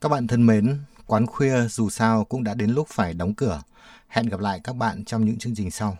[0.00, 3.62] Các bạn thân mến, quán khuya dù sao cũng đã đến lúc phải đóng cửa.
[4.08, 5.96] Hẹn gặp lại các bạn trong những chương trình sau.